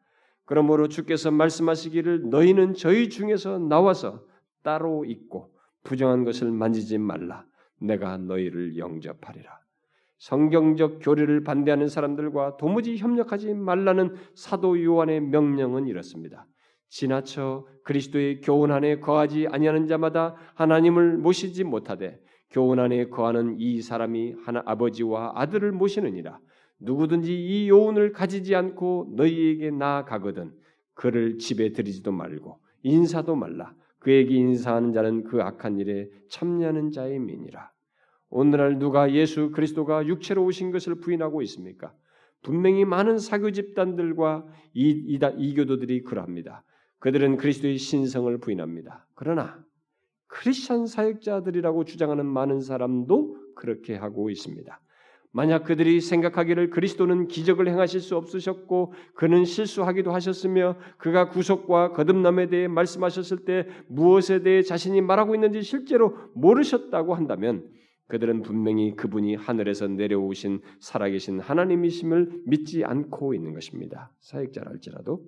[0.45, 4.23] 그러므로 주께서 말씀하시기를 너희는 저희 중에서 나와서
[4.67, 5.53] 따로 있고
[5.83, 7.45] 부정한 것을 만지지 말라.
[7.79, 9.49] 내가 너희를 영접하리라.
[10.17, 16.45] 성경적 교리를 반대하는 사람들과 도무지 협력하지 말라는 사도 요한의 명령은 이렇습니다.
[16.89, 24.35] 지나쳐 그리스도의 교훈 안에 거하지 아니하는 자마다 하나님을 모시지 못하되 교훈 안에 거하는 이 사람이
[24.43, 26.39] 하나 아버지와 아들을 모시느니라.
[26.79, 30.51] 누구든지 이 요훈을 가지지 않고 너희에게 나아가거든
[30.93, 33.73] 그를 집에 들이지도 말고 인사도 말라.
[34.07, 37.69] 그에게 인사하는 자는 그 악한 일에 참여하는 자의 민이라.
[38.29, 41.93] 오늘날 누가 예수 그리스도가 육체로 오신 것을 부인하고 있습니까?
[42.41, 46.63] 분명히 많은 사교 집단들과 이, 이다, 이교도들이 그러합니다.
[46.99, 49.05] 그들은 그리스도의 신성을 부인합니다.
[49.13, 49.61] 그러나
[50.27, 54.79] 크리스천 사역자들이라고 주장하는 많은 사람도 그렇게 하고 있습니다.
[55.37, 62.67] 만약 그들이 생각하기를 그리스도는 기적을 행하실 수 없으셨고 그는 실수하기도 하셨으며 그가 구속과 거듭남에 대해
[62.67, 67.69] 말씀하셨을 때 무엇에 대해 자신이 말하고 있는지 실제로 모르셨다고 한다면
[68.07, 74.11] 그들은 분명히 그분이 하늘에서 내려오신 살아계신 하나님이심을 믿지 않고 있는 것입니다.
[74.21, 75.21] 사역자랄지라도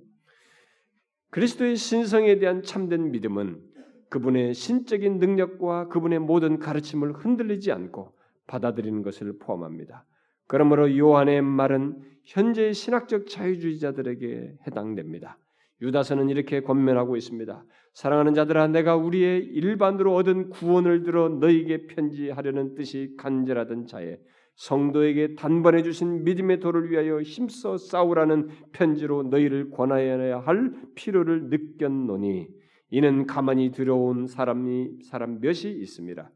[1.30, 3.62] 그리스도의 신성에 대한 참된 믿음은
[4.10, 8.18] 그분의 신적인 능력과 그분의 모든 가르침을 흔들리지 않고
[8.50, 10.06] 받아들이는 것을 포함합니다.
[10.48, 15.38] 그러므로 요한의 말은 현재의 신학적 자유주의자들에게 해당됩니다.
[15.82, 17.64] 유다서는 이렇게 권면하고 있습니다.
[17.94, 24.18] 사랑하는 자들아 내가 우리의 일반으로 얻은 구원을 들어 너에게 편지하려는 뜻이 간절하던 자에
[24.56, 32.48] 성도에게 단번에 주신 믿음의 도를 위하여 힘써 싸우라는 편지로 너희를 권하여야 할 필요를 느꼈노니
[32.90, 36.30] 이는 가만히 들어온 사람이 사람 몇이 있습니다.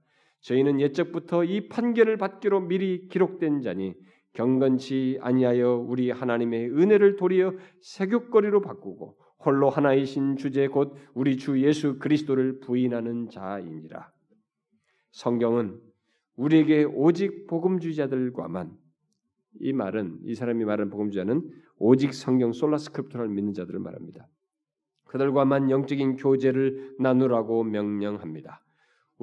[0.44, 3.96] 저희는 옛적부터 이 판결을 받기로 미리 기록된 자니
[4.34, 12.00] 경건치 아니하여 우리 하나님의 은혜를 도리어 세교거리로 바꾸고 홀로 하나이신 주제 곧 우리 주 예수
[12.00, 14.12] 그리스도를 부인하는 자이니라.
[15.12, 15.80] 성경은
[16.36, 18.72] 우리에게 오직 복음주의자들과만
[19.60, 24.28] 이 말은 이 사람이 말하는 복음주의자는 오직 성경 솔라스크립트를 믿는 자들을 말합니다.
[25.06, 28.62] 그들과만 영적인 교제를 나누라고 명령합니다.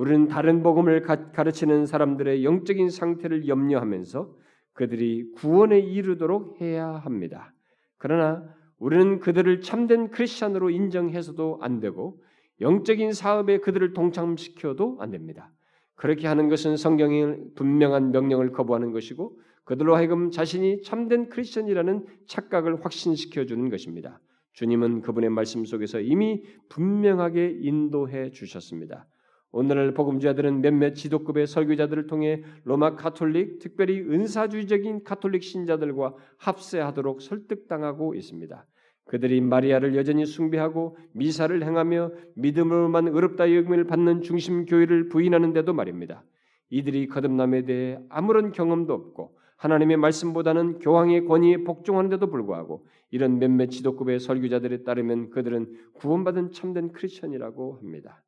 [0.01, 4.35] 우리는 다른 복음을 가르치는 사람들의 영적인 상태를 염려하면서
[4.73, 7.53] 그들이 구원에 이르도록 해야 합니다.
[7.99, 8.43] 그러나
[8.79, 12.19] 우리는 그들을 참된 크리스천으로 인정해서도 안 되고
[12.63, 15.53] 영적인 사업에 그들을 동참시켜도 안 됩니다.
[15.97, 23.45] 그렇게 하는 것은 성경의 분명한 명령을 거부하는 것이고 그들로 하여금 자신이 참된 크리스천이라는 착각을 확신시켜
[23.45, 24.19] 주는 것입니다.
[24.55, 29.07] 주님은 그분의 말씀 속에서 이미 분명하게 인도해 주셨습니다.
[29.53, 38.67] 오늘날 복음주자들은 몇몇 지도급의 설교자들을 통해 로마 가톨릭, 특별히 은사주의적인 가톨릭 신자들과 합세하도록 설득당하고 있습니다.
[39.07, 46.23] 그들이 마리아를 여전히 숭배하고 미사를 행하며 믿음으로만 의롭다 여김을 받는 중심 교회를 부인하는데도 말입니다.
[46.69, 54.21] 이들이 거듭남에 대해 아무런 경험도 없고 하나님의 말씀보다는 교황의 권위에 복종하는데도 불구하고 이런 몇몇 지도급의
[54.21, 58.23] 설교자들에 따르면 그들은 구원받은 참된 크리스천이라고 합니다.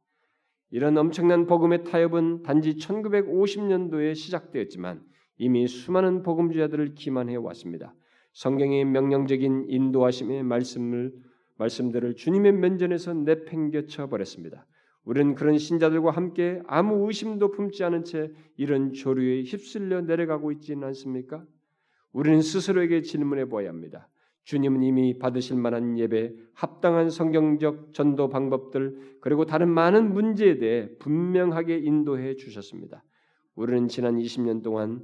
[0.73, 5.03] 이런 엄청난 복음의 타협은 단지 1950년도에 시작되었지만
[5.37, 7.95] 이미 수많은 복음주자들을 기만해 왔습니다.
[8.33, 11.13] 성경의 명령적인 인도하심의 말씀을
[11.59, 14.67] 말씀들을 주님의 면전에서 내팽겨쳐 버렸습니다.
[15.05, 21.45] 우리는 그런 신자들과 함께 아무 의심도 품지 않은 채 이런 조류에 휩쓸려 내려가고 있지는 않습니까?
[22.13, 24.09] 우리는 스스로에게 질문해 보아야 합니다.
[24.45, 31.79] 주님은 이미 받으실 만한 예배, 합당한 성경적 전도 방법들, 그리고 다른 많은 문제에 대해 분명하게
[31.79, 33.05] 인도해 주셨습니다.
[33.55, 35.03] 우리는 지난 20년 동안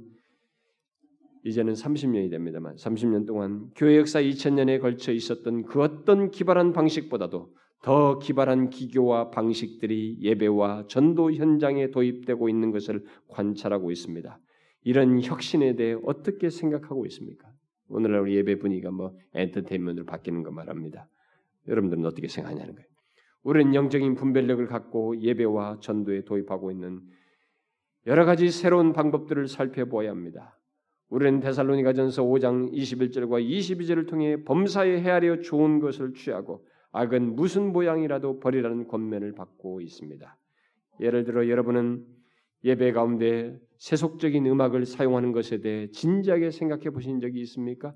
[1.45, 8.19] 이제는 30년이 됩니다만 30년 동안 교회 역사 2000년에 걸쳐 있었던 그 어떤 기발한 방식보다도 더
[8.19, 14.37] 기발한 기교와 방식들이 예배와 전도 현장에 도입되고 있는 것을 관찰하고 있습니다.
[14.83, 17.47] 이런 혁신에 대해 어떻게 생각하고 있습니까?
[17.89, 21.07] 오늘날 우리 예배 분위기가 뭐 엔터테인먼트로 바뀌는 거 말합니다.
[21.67, 22.87] 여러분들은 어떻게 생각하냐는 거예요.
[23.43, 27.01] 우리는 영적인 분별력을 갖고 예배와 전도에 도입하고 있는
[28.05, 30.57] 여러 가지 새로운 방법들을 살펴보아야 합니다.
[31.09, 38.87] 우리는 데살로니가전서 5장 21절과 22절을 통해 범사에 헤아려 좋은 것을 취하고 악은 무슨 모양이라도 버리라는
[38.87, 40.37] 권면을 받고 있습니다.
[41.01, 42.05] 예를 들어 여러분은
[42.63, 47.93] 예배 가운데 세속적인 음악을 사용하는 것에 대해 진지하게 생각해 보신 적이 있습니까?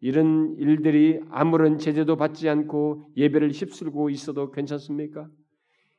[0.00, 5.28] 이런 일들이 아무런 제재도 받지 않고 예배를 휩쓸고 있어도 괜찮습니까?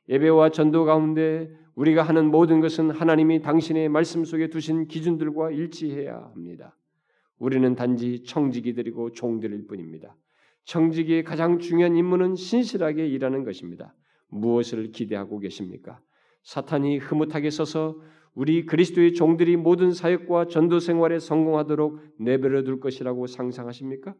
[0.08, 6.76] 예배와 전도 가운데 우리가 하는 모든 것은 하나님이 당신의 말씀 속에 두신 기준들과 일치해야 합니다.
[7.38, 10.16] 우리는 단지 청지기들이고 종들일 뿐입니다.
[10.64, 13.94] 청지기의 가장 중요한 임무는 신실하게 일하는 것입니다.
[14.28, 16.00] 무엇을 기대하고 계십니까?
[16.42, 17.96] 사탄이 흐뭇하게 서서
[18.34, 24.14] 우리 그리스도의 종들이 모든 사역과 전도 생활에 성공하도록 내버려 둘 것이라고 상상하십니까?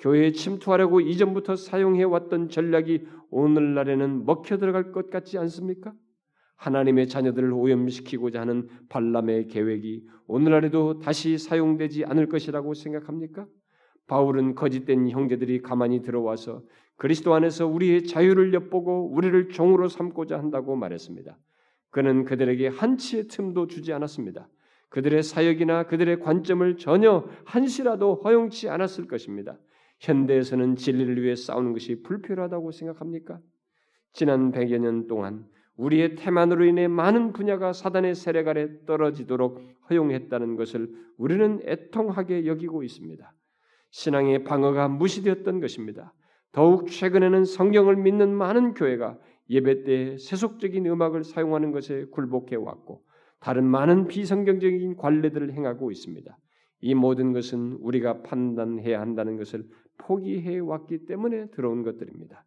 [0.00, 5.92] 교회에 침투하려고 이전부터 사용해 왔던 전략이 오늘날에는 먹혀 들어갈 것 같지 않습니까?
[6.56, 13.46] 하나님의 자녀들을 오염시키고자 하는 발람의 계획이 오늘날에도 다시 사용되지 않을 것이라고 생각합니까?
[14.06, 16.62] 바울은 거짓된 형제들이 가만히 들어와서
[16.96, 21.36] 그리스도 안에서 우리의 자유를 엿보고 우리를 종으로 삼고자 한다고 말했습니다.
[21.94, 24.48] 그는 그들에게 한치의 틈도 주지 않았습니다.
[24.88, 29.56] 그들의 사역이나 그들의 관점을 전혀 한시라도 허용치 않았을 것입니다.
[30.00, 33.38] 현대에서는 진리를 위해 싸우는 것이 불필요하다고 생각합니까?
[34.12, 40.90] 지난 100여 년 동안 우리의 태만으로 인해 많은 분야가 사단의 세력 아래 떨어지도록 허용했다는 것을
[41.16, 43.32] 우리는 애통하게 여기고 있습니다.
[43.90, 46.12] 신앙의 방어가 무시되었던 것입니다.
[46.50, 49.16] 더욱 최근에는 성경을 믿는 많은 교회가
[49.50, 53.02] 예배 때 세속적인 음악을 사용하는 것에 굴복해 왔고
[53.40, 56.36] 다른 많은 비성경적인 관례들을 행하고 있습니다.
[56.80, 59.64] 이 모든 것은 우리가 판단해야 한다는 것을
[59.98, 62.44] 포기해 왔기 때문에 들어온 것들입니다.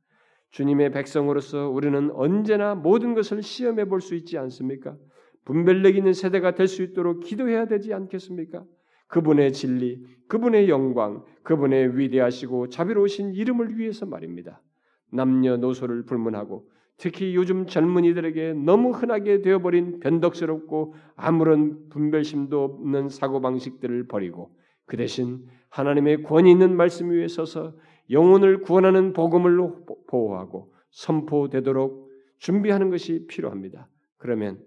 [0.51, 4.97] 주님의 백성으로서 우리는 언제나 모든 것을 시험해 볼 수 있지 않습니까?
[5.45, 8.63] 분별력 있는 세대가 될 수 있도록 기도해야 되지 않겠습니까?
[9.07, 14.61] 그분의 진리, 그분의 영광, 그분의 위대하시고 자비로우신 이름을 위해서 말입니다.
[15.11, 24.51] 남녀노소를 불문하고 특히 요즘 젊은이들에게 너무 흔하게 되어버린 변덕스럽고 아무런 분별심도 없는 사고방식들을 버리고
[24.85, 27.75] 그 대신 하나님의 권위 있는 말씀 위에 서서
[28.09, 29.57] 영혼을 구원하는 복음을
[30.07, 33.89] 보호하고 선포되도록 준비하는 것이 필요합니다.
[34.17, 34.59] 그러면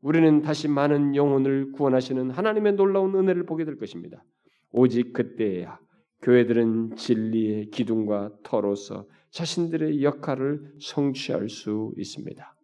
[0.00, 4.24] 우리는 다시 많은 영혼을 구원하시는 하나님의 놀라운 은혜를 보게 될 것입니다.
[4.70, 5.78] 오직 그때야
[6.22, 9.06] 교회들은 진리의 기둥과 터로서
[9.36, 12.56] 자신들의 역할을 성취할 수 있습니다.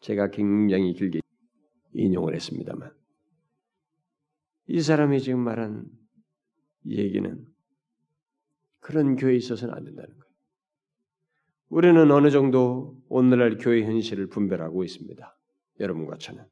[0.00, 1.20] 제가 굉장히 길게
[1.92, 2.90] 인용을 했습니다만
[4.68, 5.84] 이 사람이 지금 말한
[6.86, 7.46] 얘기는
[8.80, 10.34] 그런 교회에 있어서는 안 된다는 거예요.
[11.68, 15.38] 우리는 어느 정도 오늘날 교회 현실을 분별하고 있습니다.
[15.80, 16.42] 여러분과 저는.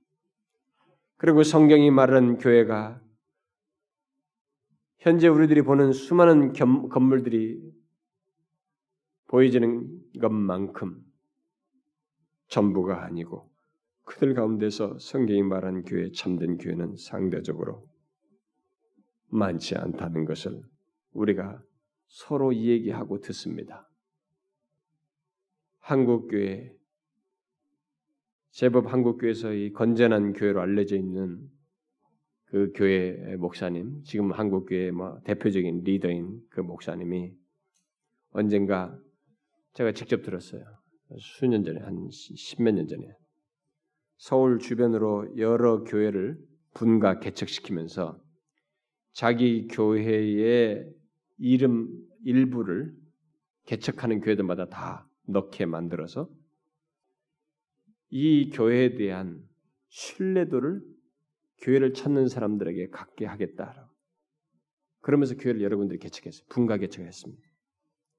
[1.17, 3.01] 그리고 성경이 말하는 교회가
[4.99, 7.81] 현재 우리들이 보는 수많은 겸, 건물들이
[9.33, 9.89] 보여지는
[10.21, 11.03] 것만큼
[12.49, 13.51] 전부가 아니고
[14.05, 17.89] 그들 가운데서 성경이 말한 교회 참된 교회는 상대적으로
[19.29, 20.63] 많지 않다는 것을
[21.15, 21.63] 우리가
[22.09, 23.89] 서로 얘기하고 듣습니다.
[25.79, 26.77] 한국교회,
[28.51, 31.51] 제법 한국교회에서 이 건전한 교회로 알려져 있는
[32.45, 37.33] 그 교회 목사님, 지금 한국교회 뭐 대표적인 리더인 그 목사님이
[38.33, 38.95] 언젠가
[39.75, 40.65] 제가 직접 들었어요.
[41.19, 43.03] 수년 전에, 한 십몇 년 전에.
[44.17, 46.39] 서울 주변으로 여러 교회를
[46.75, 48.23] 분가 개척시키면서
[49.13, 50.89] 자기 교회의
[51.39, 51.89] 이름
[52.25, 52.95] 일부를
[53.67, 56.31] 개척하는 교회들마다 다 넣게 만들어서
[58.11, 59.43] 이 교회에 대한
[59.89, 60.83] 신뢰도를
[61.63, 63.91] 교회를 찾는 사람들에게 갖게 하겠다.
[65.01, 66.47] 그러면서 교회를 여러분들이 개척했어요.
[66.49, 67.43] 분가 개척했습니다.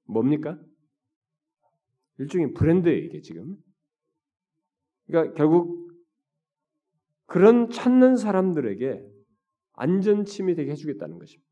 [0.06, 0.60] 뭡니까?
[2.18, 3.56] 일종의 브랜드예요, 이게 지금.
[5.06, 5.92] 그러니까 결국
[7.26, 9.04] 그런 찾는 사람들에게
[9.72, 11.50] 안전침이 되게 해주겠다는 것입니다.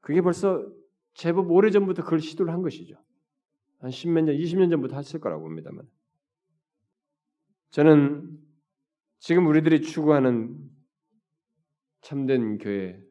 [0.00, 0.64] 그게 벌써
[1.14, 2.94] 제법 오래전부터 그걸 시도를 한 것이죠.
[3.78, 5.88] 한 10몇 년, 20년 전부터 했을 거라고 봅니다만.
[7.70, 8.38] 저는
[9.18, 10.56] 지금 우리들이 추구하는
[12.02, 13.02] 참된 교회,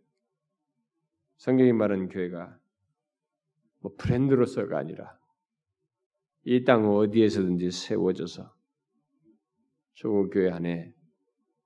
[1.37, 2.57] 성경이 말하는 교회가
[3.79, 5.19] 뭐 브랜드로서가 아니라
[6.47, 8.53] 이 땅 어디에서든지 세워져서
[9.95, 10.93] 조국 교회 안에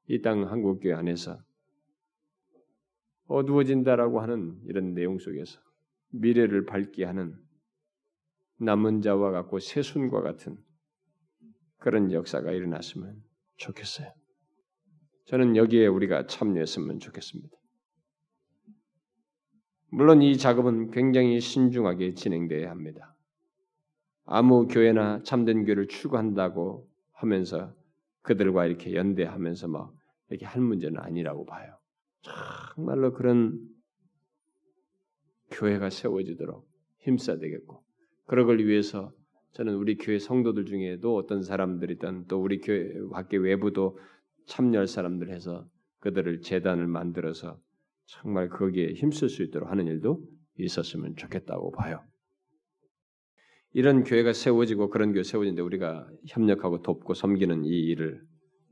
[0.07, 1.37] 이 땅 한국 교회 안에서
[3.27, 5.59] 어두워진다라고 하는 이런 내용 속에서
[6.11, 7.35] 미래를 밝게 하는
[8.57, 10.57] 남은 자와 같고 새순과 같은
[11.77, 13.21] 그런 역사가 일어났으면
[13.57, 14.11] 좋겠어요.
[15.25, 17.55] 저는 여기에 우리가 참여했으면 좋겠습니다.
[19.91, 23.15] 물론 이 작업은 굉장히 신중하게 진행돼야 합니다.
[24.31, 27.73] 아무 교회나 참된 교회를 추구한다고 하면서
[28.21, 29.91] 그들과 이렇게 연대하면서 막
[30.29, 31.75] 이렇게 할 문제는 아니라고 봐요.
[32.75, 33.59] 정말로 그런
[35.49, 36.69] 교회가 세워지도록
[36.99, 37.83] 힘써야 되겠고
[38.27, 39.11] 그러걸 위해서
[39.53, 43.97] 저는 우리 교회 성도들 중에도 어떤 사람들이든 또 우리 교회 밖에 외부도
[44.45, 45.67] 참여할 사람들 해서
[46.01, 47.59] 그들을 재단을 만들어서
[48.05, 50.21] 정말 거기에 힘쓸 수 있도록 하는 일도
[50.59, 52.03] 있었으면 좋겠다고 봐요.
[53.73, 58.21] 이런 교회가 세워지고 그런 교회 세워지는데 우리가 협력하고 돕고 섬기는 이 일을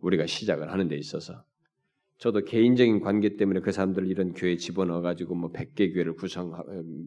[0.02, 1.44] 우리가 시작을 하는 데 있어서
[2.18, 6.52] 저도 개인적인 관계 때문에 그 사람들을 이런 교회에 집어넣어 가지고 뭐 100개 교회를 구성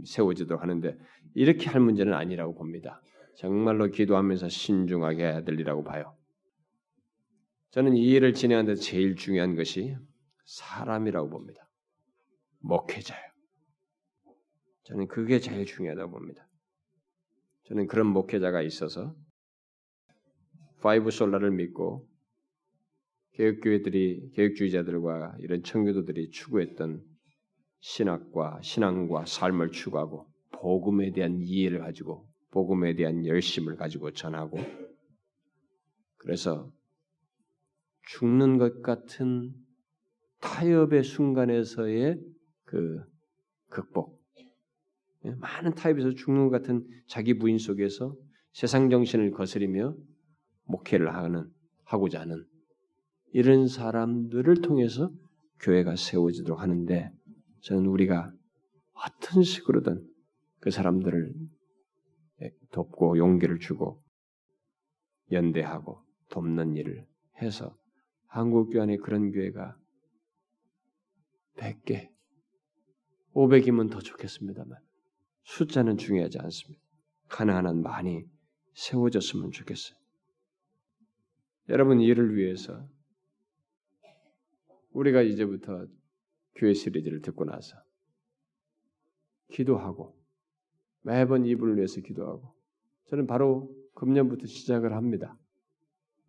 [0.05, 0.97] 세워지도록 하는데
[1.34, 3.03] 이렇게 할 문제는 아니라고 봅니다.
[3.36, 6.16] 정말로 기도하면서 신중하게 해야 될 일이라고 봐요.
[7.70, 9.97] 저는 이 일을 진행하는 데 제일 중요한 것이
[10.45, 11.68] 사람이라고 봅니다.
[12.61, 13.18] 목회자요
[14.84, 16.49] 저는 그게 제일 중요하다고 봅니다.
[17.70, 19.14] 저는 그런 목회자가 있어서
[20.82, 22.08] five sola를 믿고
[23.34, 27.00] 개혁교회들이 개혁주의자들과 이런 청교도들이 추구했던
[27.78, 34.58] 신학과 신앙과 삶을 추구하고 복음에 대한 이해를 가지고 복음에 대한 열심을 가지고 전하고
[36.16, 36.72] 그래서
[38.08, 39.54] 죽는 것 같은
[40.40, 42.20] 타협의 순간에서의
[42.64, 43.04] 그
[43.68, 44.19] 극복, 예,
[45.22, 48.16] 많은 타협에서 죽는 것 같은 자기 부인 속에서
[48.52, 49.94] 세상 정신을 거스리며
[50.64, 51.50] 목회를 하는
[51.84, 52.44] 하고자 하는
[53.32, 55.10] 이런 사람들을 통해서
[55.60, 57.12] 교회가 세워지도록 하는데
[57.60, 58.32] 저는 우리가
[58.92, 60.06] 어떤 식으로든
[60.60, 61.34] 그 사람들을
[62.72, 64.02] 돕고 용기를 주고
[65.32, 67.06] 연대하고 돕는 일을
[67.42, 67.76] 해서
[68.26, 69.76] 한국 교회 안에 그런 교회가
[71.56, 72.08] 100개,
[73.34, 74.78] 500이면 더 좋겠습니다만
[75.45, 76.82] 숫자는 중요하지 않습니다.
[77.28, 78.24] 가능한 한 많이
[78.74, 79.99] 세워졌으면 좋겠어요.
[81.68, 82.88] 여러분 이를 위해서
[84.93, 85.86] 우리가 이제부터
[86.57, 87.76] 교회 시리즈를 듣고 나서
[89.53, 90.16] 기도하고
[91.03, 92.55] 매번 이분을 위해서 기도하고
[93.09, 95.36] 저는 바로 금년부터 시작을 합니다.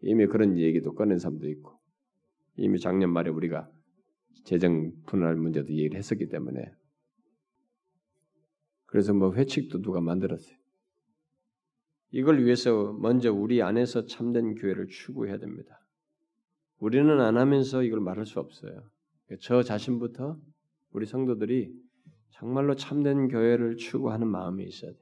[0.02, 1.80] 이미 그런 얘기도 꺼낸 사람도 있고
[2.58, 3.70] 이미 작년 말에 우리가
[4.46, 6.72] 재정 분할 문제도 얘기를 했었기 때문에
[8.92, 10.56] 그래서 뭐 회칙도 누가 만들었어요.
[12.12, 15.80] 이걸 위해서 먼저 우리 안에서 참된 교회를 추구해야 됩니다.
[16.78, 18.84] 우리는 안 하면서 이걸 말할 수 없어요.
[19.40, 20.38] 저 자신부터
[20.92, 21.74] 우리 성도들이
[22.32, 25.02] 정말로 참된 교회를 추구하는 마음이 있어야 돼요.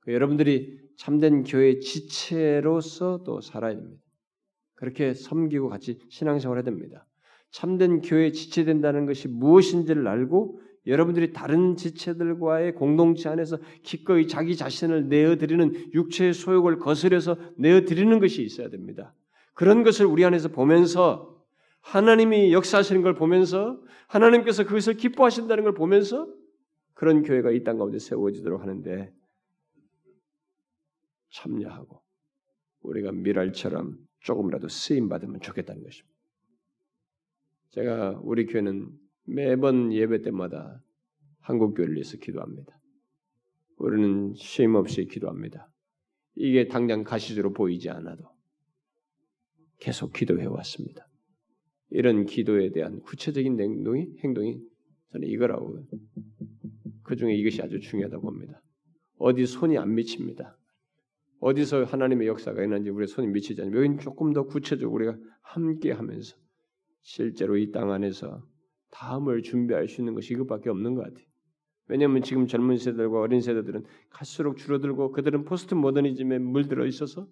[0.00, 4.00] 그 여러분들이 참된 교회 지체로서 또 살아야 됩니다.
[4.74, 7.08] 그렇게 섬기고 같이 신앙생활 해야 됩니다.
[7.50, 15.92] 참된 교회 지체된다는 것이 무엇인지를 알고 여러분들이 다른 지체들과의 공동체 안에서 기꺼이 자기 자신을 내어드리는
[15.94, 19.14] 육체의 소욕을 거스려서 내어드리는 것이 있어야 됩니다.
[19.54, 21.34] 그런 것을 우리 안에서 보면서
[21.80, 26.28] 하나님이 역사하시는 걸 보면서 하나님께서 그것을 기뻐하신다는 걸 보면서
[26.94, 29.12] 그런 교회가 이 땅 가운데 세워지도록 하는데
[31.30, 32.02] 참여하고
[32.82, 36.14] 우리가 미랄처럼 조금이라도 쓰임 받으면 좋겠다는 것입니다.
[37.70, 38.90] 제가 우리 교회는
[39.24, 40.82] 매번 예배 때마다
[41.40, 42.78] 한국 교회를 위해서 기도합니다.
[43.76, 45.70] 우리는 쉼 없이 기도합니다.
[46.36, 48.24] 이게 당장 가시적으로 보이지 않아도
[49.78, 51.06] 계속 기도해 왔습니다.
[51.90, 54.60] 이런 기도에 대한 구체적인 행동이 행동이
[55.12, 55.84] 저는 이거라고
[57.02, 58.60] 그 중에 이것이 아주 중요하다고 봅니다.
[59.18, 60.56] 어디 손이 안 미칩니다.
[61.40, 66.36] 어디서 하나님의 역사가 있는지 우리 손이 미치지 않으면 여기는 조금 더 구체적으로 우리가 함께 하면서
[67.02, 68.42] 실제로 이 땅 안에서
[68.94, 71.26] 다음을 준비할 수 있는 것이 이것밖에 없는 것 같아요.
[71.86, 77.28] 왜냐하면 지금 젊은 세대들과 어린 세대들은 갈수록 줄어들고 그들은 포스트 모더니즘에 물들어 있어서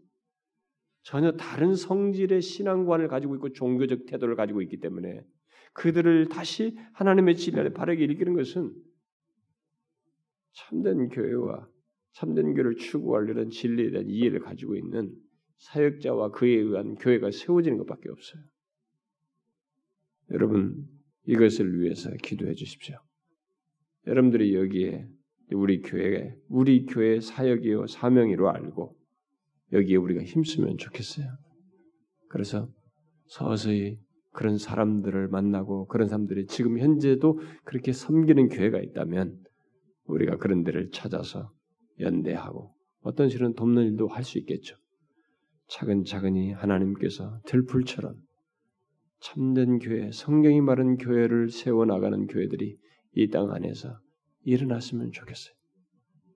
[1.03, 5.25] 전혀 다른 성질의 신앙관을 가지고 있고 종교적 태도를 가지고 있기 때문에
[5.73, 8.75] 그들을 다시 하나님의 진리 안에 바르게 일으키는 것은
[10.53, 11.67] 참된 교회와
[12.13, 15.15] 참된 교회를 추구하려는 진리에 대한 이해를 가지고 있는
[15.59, 18.43] 사역자와 그에 의한 교회가 세워지는 것밖에 없어요.
[20.31, 20.87] 여러분
[21.27, 22.97] 이것을 위해서 기도해 주십시오.
[24.07, 25.07] 여러분들이 여기에
[25.53, 28.97] 우리 교회 우리 교회 사역이요 사명이로 알고
[29.73, 31.27] 여기에 우리가 힘쓰면 좋겠어요.
[32.29, 32.69] 그래서
[33.27, 33.99] 서서히
[34.33, 39.39] 그런 사람들을 만나고 그런 사람들이 지금 현재도 그렇게 섬기는 교회가 있다면
[40.05, 41.53] 우리가 그런 데를 찾아서
[42.01, 44.77] 연대하고 어떤 식으로 돕는 일도 할 수 있겠죠.
[45.69, 48.17] 차근차근히 하나님께서 들풀처럼
[49.23, 52.77] 참된 교회, 성경이 말한 교회를 세워 나가는 교회들이
[53.15, 54.01] 이 땅 안에서
[54.45, 55.55] 일어났으면 좋겠어요.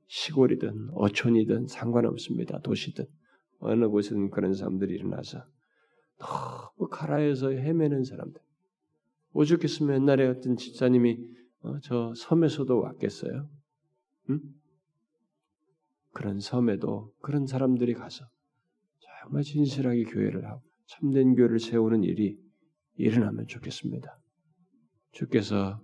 [0.06, 2.60] 시골이든 어촌이든 상관없습니다.
[2.60, 3.06] 도시든
[3.58, 5.42] 어느 곳에든 그런 사람들이 일어나서
[6.18, 8.40] 너무 가라에서 헤매는 사람들.
[9.32, 11.18] 오죽했으면 옛날에 어떤 집사님이
[11.62, 13.48] 어, 저 섬에서도 왔겠어요.
[14.30, 14.40] 응?
[16.12, 18.24] 그런 섬에도 그런 사람들이 가서
[19.22, 22.38] 정말 진실하게 교회를 하고 참된 교회를 세우는 일이
[22.96, 24.18] 일어나면 좋겠습니다.
[25.12, 25.80] 주께서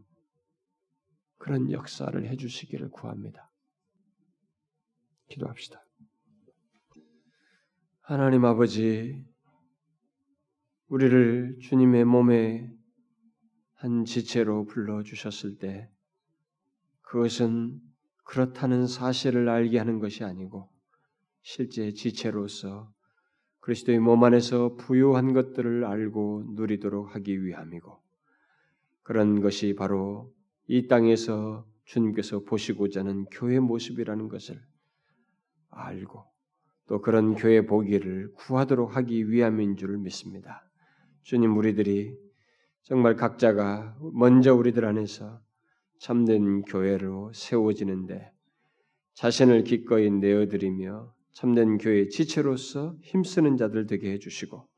[1.38, 3.50] 그런 역사를 해주시기를 구합니다.
[5.28, 5.84] 기도합시다.
[8.02, 9.24] 하나님 아버지,
[10.88, 12.70] 우리를 주님의 몸에
[13.74, 15.90] 한 지체로 불러주셨을 때
[17.00, 17.80] 그것은
[18.24, 20.70] 그렇다는 사실을 알게 하는 것이 아니고
[21.42, 22.92] 실제 지체로서
[23.62, 27.96] 그리스도의 몸 안에서 부유한 것들을 알고 누리도록 하기 위함이고
[29.04, 30.34] 그런 것이 바로
[30.66, 34.60] 이 땅에서 주님께서 보시고자 하는 교회 모습이라는 것을
[35.70, 36.24] 알고
[36.88, 40.68] 또 그런 교회 보기를 구하도록 하기 위함인 줄 믿습니다.
[41.22, 42.18] 주님 우리들이
[42.82, 45.40] 정말 각자가 먼저 우리들 안에서
[45.98, 48.32] 참된 교회로 세워지는데
[49.14, 54.68] 자신을 기꺼이 내어드리며 참된 교회 지체로서 힘쓰는 자들 되게 해주시고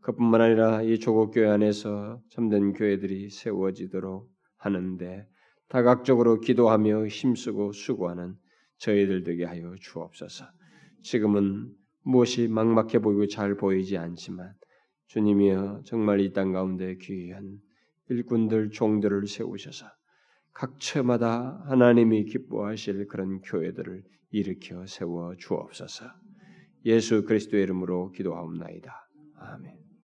[0.00, 5.26] 그뿐만 아니라 이 조국 교회 안에서 참된 교회들이 세워지도록 하는데
[5.68, 8.34] 다각적으로 기도하며 힘쓰고 수고하는
[8.78, 10.44] 저희들 되게 하여 주옵소서.
[11.02, 11.72] 지금은
[12.02, 14.54] 무엇이 막막해 보이고 잘 보이지 않지만
[15.06, 17.58] 주님이여 정말 이 땅 가운데 귀한
[18.08, 19.86] 일꾼들 종들을 세우셔서
[20.52, 26.06] 각 처마다 하나님이 기뻐하실 그런 교회들을 일으켜 세워 주옵소서.
[26.84, 29.08] 예수 그리스도의 이름으로 기도하옵나이다.
[29.36, 29.81] 아멘.